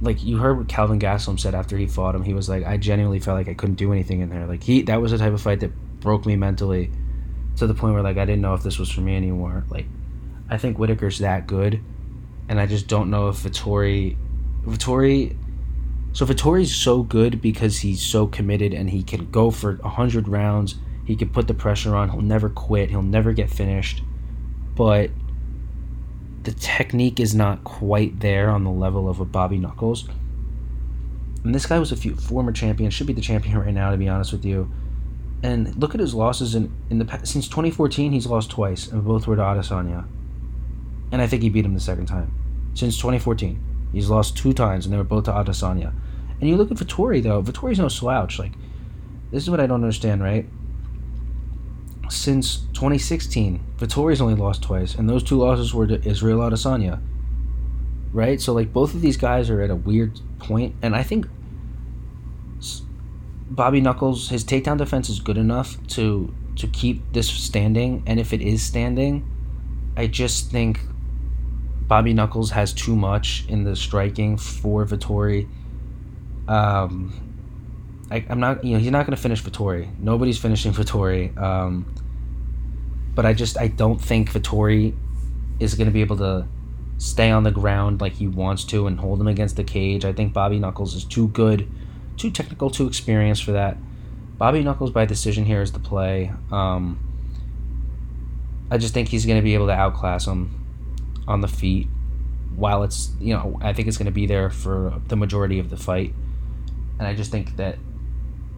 Like 0.00 0.22
you 0.22 0.38
heard 0.38 0.56
what 0.56 0.68
Calvin 0.68 0.98
Gastelum 0.98 1.38
said 1.38 1.54
after 1.54 1.76
he 1.76 1.86
fought 1.86 2.14
him. 2.14 2.22
He 2.22 2.32
was 2.32 2.48
like, 2.48 2.64
I 2.64 2.76
genuinely 2.76 3.20
felt 3.20 3.36
like 3.36 3.48
I 3.48 3.54
couldn't 3.54 3.74
do 3.74 3.92
anything 3.92 4.20
in 4.20 4.30
there. 4.30 4.46
Like 4.46 4.62
he, 4.62 4.82
that 4.82 5.00
was 5.00 5.12
the 5.12 5.18
type 5.18 5.32
of 5.32 5.40
fight 5.40 5.60
that 5.60 5.72
broke 6.00 6.24
me 6.24 6.36
mentally, 6.36 6.90
to 7.60 7.66
the 7.66 7.74
point 7.74 7.94
where 7.94 8.02
like 8.02 8.16
I 8.16 8.24
didn't 8.24 8.42
know 8.42 8.54
if 8.54 8.62
this 8.62 8.78
was 8.78 8.90
for 8.90 9.00
me 9.00 9.16
anymore. 9.16 9.64
Like 9.70 9.86
I 10.48 10.58
think 10.58 10.78
Whittaker's 10.78 11.18
that 11.20 11.46
good, 11.46 11.80
and 12.48 12.60
I 12.60 12.66
just 12.66 12.88
don't 12.88 13.10
know 13.10 13.28
if 13.28 13.36
Vettori, 13.36 14.16
Vettori, 14.64 15.36
so 16.12 16.26
Vettori's 16.26 16.74
so 16.74 17.02
good 17.02 17.40
because 17.40 17.78
he's 17.78 18.02
so 18.02 18.26
committed 18.26 18.74
and 18.74 18.90
he 18.90 19.02
can 19.02 19.30
go 19.30 19.50
for 19.50 19.76
hundred 19.82 20.28
rounds. 20.28 20.76
He 21.04 21.16
can 21.16 21.28
put 21.28 21.48
the 21.48 21.54
pressure 21.54 21.94
on. 21.96 22.10
He'll 22.10 22.20
never 22.20 22.48
quit. 22.48 22.90
He'll 22.90 23.02
never 23.02 23.32
get 23.32 23.50
finished, 23.50 24.02
but 24.74 25.10
the 26.42 26.52
technique 26.52 27.20
is 27.20 27.34
not 27.34 27.64
quite 27.64 28.20
there 28.20 28.50
on 28.50 28.64
the 28.64 28.70
level 28.70 29.08
of 29.08 29.20
a 29.20 29.24
Bobby 29.24 29.58
Knuckles. 29.58 30.08
And 31.44 31.54
this 31.54 31.66
guy 31.66 31.78
was 31.78 31.92
a 31.92 31.96
few, 31.96 32.14
former 32.16 32.52
champion, 32.52 32.90
should 32.90 33.06
be 33.06 33.12
the 33.12 33.20
champion 33.20 33.58
right 33.60 33.74
now, 33.74 33.90
to 33.90 33.96
be 33.96 34.08
honest 34.08 34.32
with 34.32 34.44
you. 34.44 34.70
And 35.42 35.74
look 35.76 35.94
at 35.94 36.00
his 36.00 36.14
losses 36.14 36.54
in, 36.54 36.72
in 36.90 36.98
the 36.98 37.20
since 37.24 37.48
2014. 37.48 38.12
He's 38.12 38.26
lost 38.26 38.50
twice, 38.50 38.88
and 38.88 39.04
both 39.04 39.26
were 39.26 39.36
to 39.36 39.42
Adesanya 39.42 40.06
and 41.12 41.20
I 41.20 41.26
think 41.26 41.42
he 41.42 41.48
beat 41.48 41.64
him 41.64 41.74
the 41.74 41.80
second 41.80 42.06
time. 42.06 42.32
Since 42.74 42.96
2014, 42.98 43.60
he's 43.92 44.08
lost 44.08 44.36
two 44.36 44.52
times, 44.52 44.86
and 44.86 44.92
they 44.92 44.98
were 44.98 45.04
both 45.04 45.24
to 45.24 45.32
Adesanya. 45.32 45.92
And 46.40 46.48
you 46.48 46.56
look 46.56 46.70
at 46.70 46.76
Vettori 46.76 47.22
though. 47.22 47.42
Vettori's 47.42 47.78
no 47.78 47.88
slouch. 47.88 48.38
Like, 48.38 48.52
this 49.30 49.42
is 49.42 49.50
what 49.50 49.60
I 49.60 49.66
don't 49.66 49.82
understand, 49.82 50.22
right? 50.22 50.46
Since 52.08 52.66
2016, 52.72 53.60
Vettori's 53.78 54.20
only 54.20 54.34
lost 54.34 54.62
twice, 54.62 54.94
and 54.94 55.08
those 55.08 55.22
two 55.22 55.36
losses 55.36 55.74
were 55.74 55.86
to 55.86 56.02
Israel 56.08 56.40
Adesanya. 56.40 57.00
Right, 58.12 58.40
so 58.40 58.52
like 58.52 58.72
both 58.72 58.94
of 58.94 59.02
these 59.02 59.16
guys 59.16 59.50
are 59.50 59.60
at 59.60 59.70
a 59.70 59.76
weird 59.76 60.20
point, 60.40 60.74
and 60.82 60.96
I 60.96 61.04
think 61.04 61.28
Bobby 63.60 63.82
Knuckles, 63.82 64.30
his 64.30 64.42
takedown 64.42 64.78
defense 64.78 65.10
is 65.10 65.20
good 65.20 65.36
enough 65.36 65.76
to 65.88 66.32
to 66.56 66.66
keep 66.68 67.12
this 67.12 67.28
standing, 67.28 68.02
and 68.06 68.18
if 68.18 68.32
it 68.32 68.40
is 68.40 68.62
standing, 68.62 69.22
I 69.98 70.06
just 70.06 70.50
think 70.50 70.80
Bobby 71.86 72.14
Knuckles 72.14 72.52
has 72.52 72.72
too 72.72 72.96
much 72.96 73.44
in 73.50 73.64
the 73.64 73.76
striking 73.76 74.38
for 74.38 74.86
Vettori. 74.86 75.46
Um, 76.48 77.12
I, 78.10 78.24
am 78.30 78.40
not, 78.40 78.64
you 78.64 78.72
know, 78.72 78.78
he's 78.78 78.92
not 78.92 79.04
going 79.04 79.14
to 79.14 79.20
finish 79.20 79.42
Vettori. 79.42 79.90
Nobody's 79.98 80.38
finishing 80.38 80.72
Vettori. 80.80 81.36
Um, 81.36 81.84
but 83.14 83.26
I 83.26 83.34
just, 83.34 83.58
I 83.58 83.68
don't 83.68 84.00
think 84.00 84.32
Vettori 84.32 84.96
is 85.58 85.74
going 85.74 85.86
to 85.86 85.92
be 85.92 86.00
able 86.00 86.16
to 86.16 86.48
stay 86.96 87.30
on 87.30 87.42
the 87.42 87.50
ground 87.50 88.00
like 88.00 88.14
he 88.14 88.26
wants 88.26 88.64
to 88.64 88.86
and 88.86 88.98
hold 88.98 89.20
him 89.20 89.28
against 89.28 89.56
the 89.56 89.64
cage. 89.64 90.06
I 90.06 90.14
think 90.14 90.32
Bobby 90.32 90.58
Knuckles 90.58 90.94
is 90.94 91.04
too 91.04 91.28
good, 91.28 91.70
too 92.20 92.30
technical, 92.30 92.70
too 92.70 92.86
experienced 92.86 93.44
for 93.44 93.52
that. 93.52 93.78
Bobby 94.36 94.62
Knuckles 94.62 94.90
by 94.90 95.06
decision 95.06 95.44
here 95.44 95.62
is 95.62 95.72
the 95.72 95.78
play. 95.78 96.32
Um, 96.52 96.98
I 98.70 98.78
just 98.78 98.94
think 98.94 99.08
he's 99.08 99.26
going 99.26 99.38
to 99.38 99.42
be 99.42 99.54
able 99.54 99.66
to 99.66 99.72
outclass 99.72 100.26
him 100.26 100.56
on 101.26 101.40
the 101.40 101.48
feet 101.48 101.88
while 102.56 102.82
it's 102.82 103.10
you 103.20 103.32
know 103.32 103.58
I 103.62 103.72
think 103.72 103.88
it's 103.88 103.96
going 103.96 104.06
to 104.06 104.12
be 104.12 104.26
there 104.26 104.50
for 104.50 105.00
the 105.08 105.16
majority 105.16 105.58
of 105.58 105.70
the 105.70 105.76
fight, 105.76 106.14
and 106.98 107.08
I 107.08 107.14
just 107.14 107.30
think 107.30 107.56
that 107.56 107.78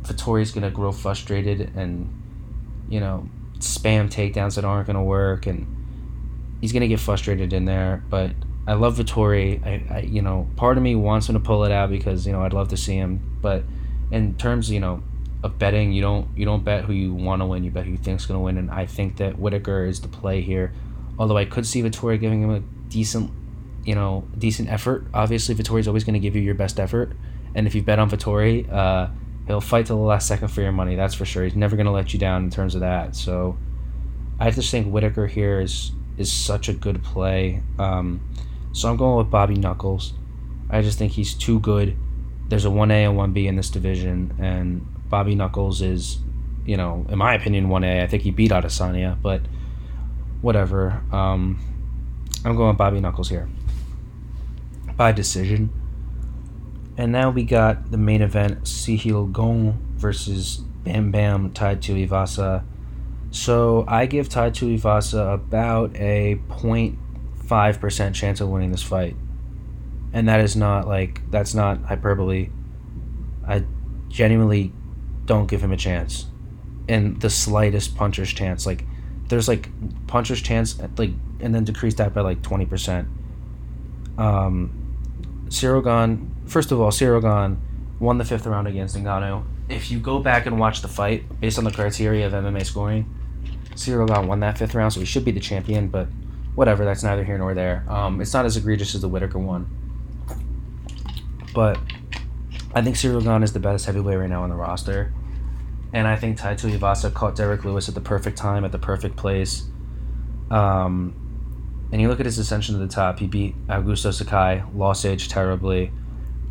Vettori's 0.03 0.51
going 0.51 0.65
to 0.65 0.71
grow 0.71 0.93
frustrated 0.93 1.73
and 1.77 2.09
you 2.89 3.01
know 3.01 3.29
spam 3.59 4.11
takedowns 4.11 4.57
that 4.57 4.65
aren't 4.65 4.87
going 4.87 4.97
to 4.97 5.03
work, 5.03 5.47
and 5.47 5.67
he's 6.61 6.73
going 6.73 6.83
to 6.83 6.89
get 6.89 7.01
frustrated 7.01 7.53
in 7.53 7.65
there. 7.65 8.03
But 8.11 8.33
I 8.67 8.75
love 8.75 8.97
Vettori. 8.97 9.65
I, 9.67 9.97
I 9.97 10.01
you 10.01 10.23
know 10.23 10.49
part 10.57 10.77
of 10.77 10.83
me 10.83 10.95
wants 10.95 11.29
him 11.29 11.35
to 11.35 11.41
pull 11.41 11.65
it 11.65 11.73
out 11.73 11.91
because 11.91 12.27
you 12.27 12.33
know 12.33 12.43
I'd 12.43 12.53
love 12.53 12.69
to 12.69 12.77
see 12.77 12.95
him, 12.95 13.39
but 13.41 13.65
in 14.11 14.35
terms 14.35 14.71
you 14.71 14.81
know 14.81 15.03
of 15.43 15.59
betting. 15.59 15.93
You 15.93 16.03
don't 16.03 16.29
you 16.37 16.45
don't 16.45 16.65
bet 16.65 16.85
who 16.85 16.93
you 16.93 17.13
want 17.15 17.43
to 17.43 17.47
win. 17.47 17.65
You 17.65 17.71
bet 17.71 17.85
who 17.85 17.93
you 17.93 17.99
think's 17.99 18.27
going 18.27 18.39
to 18.39 18.45
win. 18.45 18.59
And 18.59 18.71
I 18.71 18.87
think 18.87 19.17
that 19.17 19.39
Whittaker 19.39 19.85
is 19.85 20.01
the 20.01 20.09
play 20.09 20.41
here. 20.41 20.73
Although 21.19 21.37
I 21.37 21.45
could 21.45 21.67
see 21.67 21.83
Vettori 21.83 22.19
giving 22.19 22.43
him 22.43 22.51
a 22.51 22.61
decent, 22.89 23.31
you 23.85 23.95
know, 23.95 24.27
decent 24.39 24.69
effort. 24.71 25.07
Obviously, 25.13 25.55
Vettori's 25.55 25.89
always 25.89 26.05
going 26.05 26.15
to 26.15 26.21
give 26.21 26.37
you 26.37 26.43
your 26.43 26.55
best 26.55 26.81
effort. 26.81 27.13
And 27.55 27.67
if 27.67 27.75
you 27.75 27.83
bet 27.83 27.99
on 27.99 28.09
Vettori, 28.09 28.71
uh, 28.73 29.09
he'll 29.47 29.61
fight 29.61 29.87
till 29.87 29.97
the 29.97 30.03
last 30.03 30.27
second 30.27 30.49
for 30.49 30.63
your 30.63 30.73
money. 30.73 30.97
That's 30.97 31.15
for 31.15 31.25
sure. 31.25 31.45
He's 31.45 31.57
never 31.57 31.77
going 31.77 31.87
to 31.87 31.93
let 31.93 32.13
you 32.13 32.19
down 32.19 32.45
in 32.45 32.51
terms 32.51 32.75
of 32.75 32.81
that. 32.81 33.15
So 33.15 33.59
I 34.41 34.51
just 34.51 34.71
think 34.71 34.87
Whittaker 34.87 35.27
here 35.27 35.61
is 35.61 35.93
is 36.17 36.31
such 36.31 36.69
a 36.69 36.73
good 36.73 37.03
play. 37.03 37.63
Um, 37.79 38.21
so 38.73 38.91
I'm 38.91 38.97
going 38.97 39.17
with 39.19 39.31
Bobby 39.31 39.55
Knuckles. 39.55 40.15
I 40.71 40.83
just 40.83 40.99
think 40.99 41.13
he's 41.13 41.35
too 41.35 41.61
good. 41.61 41.97
There's 42.49 42.65
a 42.65 42.69
1A 42.69 43.09
and 43.09 43.19
1B 43.19 43.47
in 43.47 43.57
this 43.57 43.71
division, 43.71 44.35
and 44.39 44.87
Bobby 45.09 45.35
Knuckles 45.35 45.83
is, 45.83 46.19
you 46.65 46.77
know, 46.77 47.07
in 47.09 47.19
my 47.19 47.35
opinion, 47.35 47.69
1A. 47.69 48.03
I 48.03 48.07
think 48.07 48.23
he 48.23 48.31
beat 48.31 48.51
Adesanya, 48.51 49.21
but 49.21 49.43
whatever. 50.41 51.03
Um, 51.13 51.61
I'm 52.45 52.57
going 52.57 52.77
Bobby 52.77 53.01
Knuckles 53.01 53.29
here. 53.29 53.49
By 54.97 55.13
decision. 55.13 55.71
And 56.97 57.13
now 57.13 57.31
we 57.31 57.45
got 57.45 57.91
the 57.91 57.97
main 57.97 58.21
event 58.21 58.65
Ciryl 58.65 59.33
Gane 59.33 59.79
versus 59.97 60.59
Bam 60.85 61.11
Bam 61.11 61.53
Tai 61.53 61.77
Tuivasa. 61.77 62.65
So 63.31 63.85
I 63.89 64.07
give 64.07 64.29
Tai 64.29 64.51
Tuivasa 64.51 65.35
about 65.35 65.97
a 65.97 66.39
0.5% 67.53 68.15
chance 68.15 68.41
of 68.41 68.49
winning 68.49 68.73
this 68.73 68.83
fight. 68.83 69.17
And 70.13 70.29
that 70.29 70.41
is 70.41 70.57
not 70.57 70.87
like, 70.87 71.21
that's 71.31 71.55
not 71.55 71.83
hyperbole. 71.85 72.51
I 73.47 73.65
genuinely 74.09 74.73
don't 75.25 75.47
give 75.49 75.63
him 75.63 75.73
a 75.73 75.77
chance. 75.77 76.27
And 76.89 77.21
the 77.21 77.31
slightest 77.31 77.97
puncher's 77.97 78.33
chance. 78.33 78.67
Like, 78.67 78.85
there's 79.29 79.49
like 79.49 79.69
puncher's 80.07 80.43
chance, 80.43 80.79
like, 80.99 81.11
and 81.41 81.55
then 81.55 81.65
decrease 81.65 81.95
that 81.95 82.13
by 82.13 82.21
like 82.21 82.43
20%. 82.43 83.07
Um, 84.19 85.47
Ciryl 85.49 85.83
Gane, 85.83 86.35
first 86.47 86.73
of 86.73 86.81
all, 86.81 86.91
Ciryl 86.91 87.23
Gane 87.23 87.61
won 87.99 88.19
the 88.19 88.25
fifth 88.25 88.47
round 88.47 88.69
against 88.69 88.97
Ngannou. 88.97 89.45
If 89.69 89.91
you 89.91 89.99
go 89.99 90.19
back 90.19 90.47
and 90.47 90.59
watch 90.59 90.83
the 90.83 90.89
fight, 90.89 91.41
based 91.41 91.57
on 91.57 91.65
the 91.65 91.71
criteria 91.71 92.27
of 92.27 92.33
MMA 92.33 92.67
scoring, 92.67 93.09
Gane 93.75 94.27
won 94.27 94.41
that 94.41 94.59
fifth 94.59 94.75
round, 94.75 94.93
so 94.93 95.01
he 95.01 95.07
should 95.07 95.25
be 95.25 95.31
the 95.31 95.41
champion, 95.41 95.89
but 95.89 96.09
whatever, 96.55 96.85
that's 96.85 97.03
neither 97.03 97.25
here 97.25 97.39
nor 97.39 97.55
there. 97.55 97.85
Um, 97.89 98.21
it's 98.21 98.33
not 98.33 98.45
as 98.45 98.57
egregious 98.57 98.95
as 98.95 99.01
the 99.01 99.09
Whittaker 99.09 99.39
one. 99.39 99.69
But 101.55 101.79
I 102.75 102.83
think 102.83 102.97
Ciryl 102.97 103.23
Gane 103.23 103.43
is 103.43 103.53
the 103.53 103.61
best 103.61 103.87
heavyweight 103.87 104.19
right 104.19 104.31
now 104.31 104.43
on 104.43 104.49
the 104.49 104.57
roster. 104.57 105.13
And 105.93 106.07
I 106.07 106.17
think 106.17 106.39
Tai 106.39 106.55
Tuivasa 106.55 107.13
caught 107.13 107.37
Derrick 107.37 107.65
Lewis 107.65 107.89
at 107.89 107.95
the 107.95 108.01
perfect 108.01 108.39
time, 108.39 108.65
at 108.65 108.73
the 108.73 108.79
perfect 108.79 109.17
place. 109.17 109.65
Um, 110.51 111.15
and 111.93 112.01
you 112.01 112.09
look 112.09 112.21
at 112.21 112.27
his 112.27 112.39
ascension 112.39 112.75
to 112.75 112.81
the 112.81 112.93
top. 112.93 113.19
He 113.19 113.27
beat 113.27 113.55
Augusto 113.67 114.13
Sakai, 114.13 114.63
lost 114.75 115.05
age 115.05 115.29
terribly. 115.29 115.93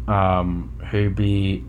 Um, 0.07 0.79
he 0.91 1.07
beat 1.07 1.63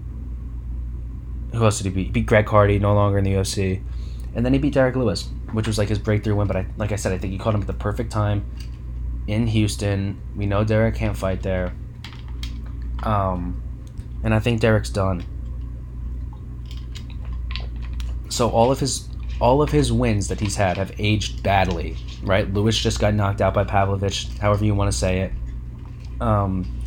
who 1.53 1.65
else 1.65 1.79
did 1.79 1.85
he 1.85 1.91
beat? 1.91 2.07
He 2.07 2.13
beat 2.13 2.27
Greg 2.27 2.49
Hardy, 2.49 2.79
no 2.79 2.95
longer 2.95 3.19
in 3.19 3.25
the 3.25 3.33
UFC, 3.33 3.83
and 4.35 4.45
then 4.45 4.53
he 4.53 4.59
beat 4.59 4.73
Derrick 4.73 4.97
Lewis, 4.97 5.29
which 5.53 5.67
was 5.67 5.79
like 5.79 5.89
his 5.89 5.99
breakthrough 5.99 6.35
win. 6.35 6.47
But 6.47 6.57
I, 6.57 6.67
like 6.77 6.93
I 6.93 6.97
said, 6.97 7.13
I 7.13 7.19
think 7.19 7.33
he 7.33 7.39
caught 7.39 7.55
him 7.55 7.61
at 7.61 7.67
the 7.67 7.73
perfect 7.73 8.11
time 8.11 8.45
in 9.27 9.47
Houston. 9.47 10.21
We 10.37 10.47
know 10.47 10.65
Derrick 10.65 10.95
can't 10.95 11.17
fight 11.17 11.43
there. 11.43 11.75
Um, 13.03 13.63
and 14.23 14.35
I 14.35 14.39
think 14.39 14.61
Derrick's 14.61 14.91
done. 14.91 15.25
So 18.29 18.49
all 18.49 18.71
of 18.71 18.81
his 18.81 19.09
all 19.41 19.61
of 19.61 19.71
his 19.71 19.93
wins 19.93 20.29
that 20.29 20.39
he's 20.39 20.55
had 20.57 20.77
have 20.77 20.93
aged 20.99 21.43
badly, 21.43 21.97
right? 22.23 22.53
Lewis 22.53 22.79
just 22.79 23.01
got 23.01 23.13
knocked 23.13 23.41
out 23.41 23.55
by 23.55 23.65
Pavlovich, 23.65 24.29
however 24.39 24.65
you 24.65 24.75
want 24.75 24.91
to 24.91 24.97
say 24.97 25.21
it. 25.21 25.33
Um, 26.21 26.81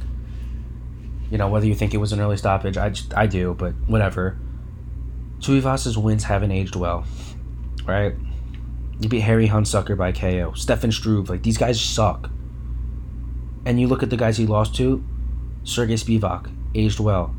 you 1.29 1.37
know, 1.37 1.49
whether 1.49 1.65
you 1.65 1.75
think 1.75 1.93
it 1.93 1.97
was 1.97 2.13
an 2.13 2.21
early 2.21 2.37
stoppage, 2.37 2.77
I, 2.77 2.93
I 3.13 3.27
do, 3.27 3.53
but 3.55 3.73
whatever. 3.87 4.37
Tuivasa's 5.39 5.97
wins 5.97 6.23
haven't 6.23 6.51
aged 6.51 6.77
well, 6.77 7.05
right? 7.85 8.15
You 8.99 9.09
beat 9.09 9.21
Harry 9.21 9.47
Hunsucker 9.47 9.97
by 9.97 10.11
KO. 10.11 10.53
Stefan 10.53 10.91
Struve, 10.91 11.29
like, 11.29 11.43
these 11.43 11.57
guys 11.57 11.79
suck. 11.81 12.29
And 13.65 13.79
you 13.79 13.87
look 13.87 14.03
at 14.03 14.09
the 14.09 14.17
guys 14.17 14.37
he 14.37 14.45
lost 14.45 14.75
to, 14.75 15.03
Sergey 15.63 15.95
Spivak, 15.95 16.51
aged 16.75 16.99
well. 16.99 17.35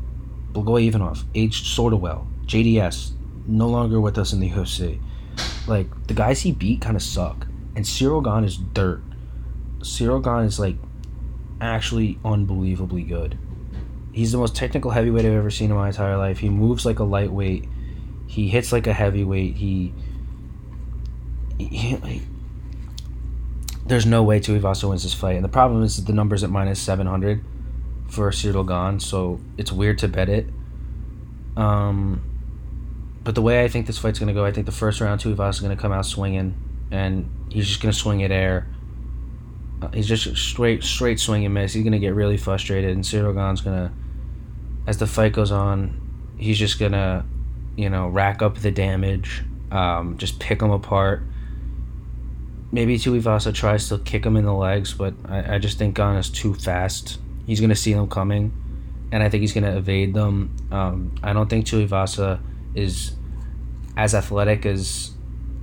Blagoy 0.51 0.87
Ivanov, 0.87 1.23
aged 1.35 1.65
sort 1.65 1.93
of 1.93 2.01
well. 2.01 2.27
JDS, 2.45 3.11
no 3.47 3.67
longer 3.67 3.99
with 3.99 4.17
us 4.17 4.33
in 4.33 4.39
the 4.39 4.49
UFC. 4.49 4.99
Like 5.67 6.07
the 6.07 6.13
guys 6.13 6.41
he 6.41 6.51
beat 6.51 6.81
kind 6.81 6.95
of 6.95 7.01
suck, 7.01 7.47
and 7.75 7.85
Ciryl 7.85 8.23
Gane 8.23 8.43
is 8.43 8.57
dirt. 8.57 9.01
Ciryl 9.79 10.23
Gane 10.23 10.45
is 10.45 10.59
like 10.59 10.75
actually 11.61 12.19
unbelievably 12.23 13.03
good. 13.03 13.37
He's 14.11 14.31
the 14.31 14.37
most 14.37 14.55
technical 14.55 14.91
heavyweight 14.91 15.25
I've 15.25 15.33
ever 15.33 15.51
seen 15.51 15.69
in 15.69 15.75
my 15.75 15.87
entire 15.87 16.17
life. 16.17 16.39
He 16.39 16.49
moves 16.49 16.85
like 16.85 16.99
a 16.99 17.03
lightweight. 17.03 17.67
He 18.25 18.47
hits 18.47 18.71
like 18.71 18.87
a 18.87 18.93
heavyweight. 18.93 19.55
He, 19.55 19.93
he, 21.57 21.65
he 21.65 22.21
there's 23.85 24.05
no 24.05 24.21
way 24.23 24.39
Tuivasa 24.39 24.89
wins 24.89 25.03
this 25.03 25.13
fight, 25.13 25.35
and 25.35 25.45
the 25.45 25.49
problem 25.49 25.83
is 25.83 25.95
that 25.95 26.05
the 26.05 26.13
numbers 26.13 26.43
at 26.43 26.49
minus 26.49 26.79
seven 26.79 27.07
hundred 27.07 27.43
for 28.09 28.29
Ciryl 28.31 28.67
Gane, 28.67 28.99
so 28.99 29.39
it's 29.57 29.71
weird 29.71 29.97
to 29.99 30.07
bet 30.07 30.29
it. 30.29 30.47
Um, 31.55 32.21
but 33.23 33.35
the 33.35 33.41
way 33.41 33.63
I 33.63 33.67
think 33.67 33.87
this 33.87 33.97
fight's 33.97 34.19
gonna 34.19 34.33
go, 34.33 34.45
I 34.45 34.51
think 34.51 34.65
the 34.65 34.71
first 34.71 35.01
round, 35.01 35.21
Tuivasa 35.21 35.49
is 35.49 35.59
gonna 35.61 35.75
come 35.75 35.91
out 35.91 36.05
swinging, 36.05 36.55
and 36.91 37.29
he's 37.49 37.67
just 37.67 37.81
gonna 37.81 37.93
swing 37.93 38.23
at 38.23 38.31
air. 38.31 38.67
Uh, 39.81 39.89
he's 39.89 40.07
just 40.07 40.35
straight, 40.37 40.83
straight 40.83 41.19
swing 41.19 41.45
and 41.45 41.53
miss. 41.53 41.73
He's 41.73 41.83
gonna 41.83 41.99
get 41.99 42.13
really 42.13 42.37
frustrated, 42.37 42.91
and 42.91 43.03
Ciryl 43.03 43.33
Gane's 43.33 43.61
gonna, 43.61 43.93
as 44.85 44.97
the 44.97 45.07
fight 45.07 45.33
goes 45.33 45.51
on, 45.51 46.35
he's 46.37 46.57
just 46.57 46.79
gonna, 46.79 47.25
you 47.75 47.89
know, 47.89 48.07
rack 48.07 48.41
up 48.41 48.57
the 48.57 48.71
damage, 48.71 49.43
um, 49.71 50.17
just 50.17 50.39
pick 50.39 50.61
him 50.61 50.71
apart. 50.71 51.23
Maybe 52.71 52.97
Tuivasa 52.97 53.53
tries 53.53 53.87
to 53.89 53.99
kick 53.99 54.25
him 54.25 54.35
in 54.35 54.45
the 54.45 54.53
legs, 54.53 54.93
but 54.93 55.13
I, 55.25 55.55
I 55.55 55.57
just 55.57 55.77
think 55.77 55.95
Gane 55.95 56.17
is 56.17 56.29
too 56.29 56.53
fast. 56.53 57.19
He's 57.45 57.61
gonna 57.61 57.75
see 57.75 57.93
them 57.93 58.07
coming, 58.09 58.51
and 59.11 59.23
I 59.23 59.29
think 59.29 59.41
he's 59.41 59.53
gonna 59.53 59.77
evade 59.77 60.13
them. 60.13 60.55
Um, 60.71 61.15
I 61.23 61.33
don't 61.33 61.49
think 61.49 61.65
Tuivasa 61.65 62.39
is 62.75 63.15
as 63.95 64.13
athletic 64.13 64.65
as 64.65 65.11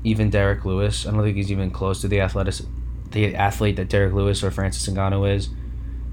even 0.03 0.31
Derrick 0.31 0.65
Lewis. 0.65 1.07
I 1.07 1.11
don't 1.11 1.23
think 1.23 1.37
he's 1.37 1.53
even 1.53 1.71
close 1.71 2.01
to 2.03 2.09
the 2.09 2.21
athletic 2.21 2.55
the 3.11 3.35
athlete 3.37 3.77
that 3.77 3.89
Derrick 3.89 4.13
Lewis 4.13 4.43
or 4.43 4.51
Francis 4.51 4.93
Ngannou 4.93 5.35
is. 5.35 5.49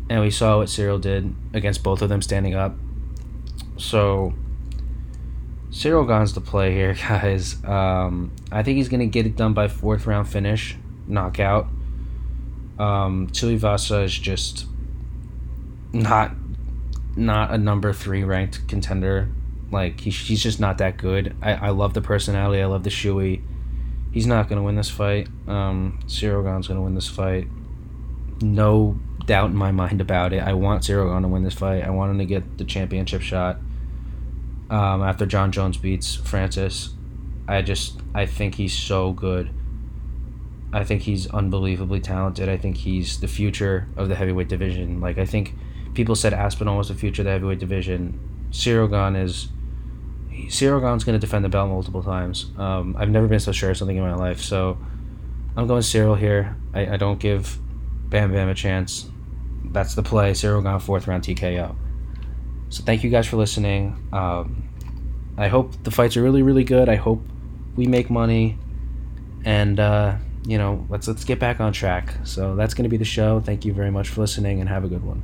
And 0.10 0.22
we 0.22 0.30
saw 0.30 0.58
what 0.58 0.68
Ciryl 0.68 1.02
did 1.02 1.34
against 1.54 1.84
both 1.84 2.02
of 2.02 2.10
them 2.10 2.22
standing 2.22 2.54
up. 2.54 2.76
So 3.78 4.34
Ciryl 5.72 6.08
Gane's 6.08 6.34
the 6.34 6.42
play 6.42 6.74
here, 6.74 6.94
guys. 7.08 7.64
Um, 7.64 8.32
I 8.52 8.64
think 8.64 8.78
he's 8.78 8.90
gonna 8.90 9.08
get 9.08 9.26
it 9.26 9.36
done 9.36 9.54
by 9.54 9.68
fourth 9.68 10.06
round 10.06 10.28
finish, 10.30 10.78
knockout. 11.12 11.68
Um, 12.80 13.28
Tuivasa 13.28 14.04
is 14.04 14.18
just 14.18 14.66
not 15.94 16.32
not 17.16 17.52
a 17.52 17.58
number 17.58 17.92
three 17.92 18.24
ranked 18.24 18.68
contender 18.68 19.28
like 19.72 20.00
he, 20.00 20.10
he's 20.10 20.42
just 20.42 20.60
not 20.60 20.78
that 20.80 20.98
good. 20.98 21.36
I, 21.42 21.54
I 21.54 21.70
love 21.70 21.94
the 21.94 22.02
personality. 22.02 22.62
I 22.62 22.66
love 22.66 22.84
the 22.84 22.90
shoey. 22.90 23.42
He's 24.12 24.28
not 24.28 24.50
gonna 24.50 24.64
win 24.64 24.76
this 24.76 24.90
fight. 24.90 25.28
Um, 25.48 26.00
Ciryl 26.08 26.44
Gane's 26.44 26.68
gonna 26.68 26.82
win 26.82 26.96
this 26.96 27.08
fight. 27.08 27.48
No 28.42 29.00
doubt 29.26 29.52
in 29.52 29.56
my 29.56 29.72
mind 29.72 30.02
about 30.02 30.34
it. 30.34 30.42
I 30.42 30.54
want 30.54 30.84
Ciryl 30.84 31.14
Gane 31.14 31.22
to 31.22 31.28
win 31.28 31.44
this 31.44 31.54
fight. 31.54 31.84
I 31.84 31.90
want 31.92 32.12
him 32.12 32.18
to 32.18 32.26
get 32.26 32.58
the 32.58 32.66
championship 32.66 33.22
shot. 33.22 33.58
Um, 34.70 35.04
after 35.04 35.26
Jon 35.26 35.52
Jones 35.52 35.78
beats 35.78 36.16
Francis, 36.16 36.94
I 37.48 37.62
just 37.62 38.00
I 38.14 38.26
think 38.26 38.56
he's 38.56 38.74
so 38.74 39.14
good. 39.14 39.50
I 40.74 40.84
think 40.84 41.02
he's 41.02 41.28
unbelievably 41.28 42.00
talented. 42.00 42.48
I 42.48 42.58
think 42.58 42.78
he's 42.78 43.20
the 43.20 43.28
future 43.28 43.88
of 43.98 44.10
the 44.10 44.16
heavyweight 44.16 44.48
division. 44.48 45.02
Like 45.02 45.18
I 45.18 45.26
think 45.26 45.54
people 45.94 46.16
said 46.16 46.34
Aspinall 46.34 46.78
was 46.78 46.88
the 46.88 46.96
future 46.96 47.24
of 47.24 47.26
the 47.26 47.32
heavyweight 47.32 47.60
division. 47.60 48.20
Ciryl 48.52 48.90
Gane 48.90 49.22
is 49.22 49.50
Ciryl 50.48 50.82
Gane's 50.82 51.04
going 51.04 51.20
to 51.20 51.20
defend 51.20 51.44
the 51.44 51.50
belt 51.50 51.70
multiple 51.70 52.02
times. 52.02 52.52
Um, 52.58 52.96
I've 52.98 53.10
never 53.10 53.28
been 53.28 53.40
so 53.40 53.52
sure 53.52 53.72
of 53.72 53.78
something 53.78 53.98
in 53.98 54.04
my 54.04 54.16
life, 54.16 54.42
so 54.42 54.78
I'm 55.58 55.68
going 55.68 55.82
Ciryl 55.82 56.18
here. 56.18 56.56
I, 56.74 56.94
I 56.94 56.98
don't 56.98 57.20
give 57.20 57.58
Bam 58.10 58.32
Bam 58.32 58.48
a 58.48 58.56
chance. 58.56 59.10
That's 59.66 59.96
the 59.96 60.04
play. 60.04 60.32
Ciryl 60.32 60.64
Gane 60.64 60.80
fourth 60.80 61.08
round 61.08 61.24
TKO. 61.24 61.76
So 62.70 62.84
thank 62.84 63.04
you 63.04 63.10
guys 63.10 63.28
for 63.28 63.36
listening. 63.36 64.08
Um, 64.14 64.70
I 65.38 65.50
hope 65.50 65.84
the 65.84 65.92
fights 65.92 66.16
are 66.16 66.24
really 66.24 66.44
really 66.44 66.64
good. 66.64 66.88
I 66.88 66.96
hope 66.96 67.22
we 67.76 67.88
make 67.88 68.10
money, 68.10 68.58
and 69.44 69.80
uh, 69.80 70.16
you 70.46 70.58
know 70.58 70.86
let's 70.90 71.08
let's 71.08 71.24
get 71.24 71.40
back 71.40 71.60
on 71.60 71.74
track. 71.74 72.16
So 72.24 72.56
that's 72.56 72.74
going 72.74 72.84
to 72.84 72.90
be 72.90 72.98
the 72.98 73.06
show. 73.06 73.40
Thank 73.40 73.66
you 73.66 73.74
very 73.74 73.92
much 73.92 74.10
for 74.10 74.22
listening, 74.22 74.60
and 74.60 74.70
have 74.70 74.84
a 74.84 74.88
good 74.88 75.04
one. 75.04 75.24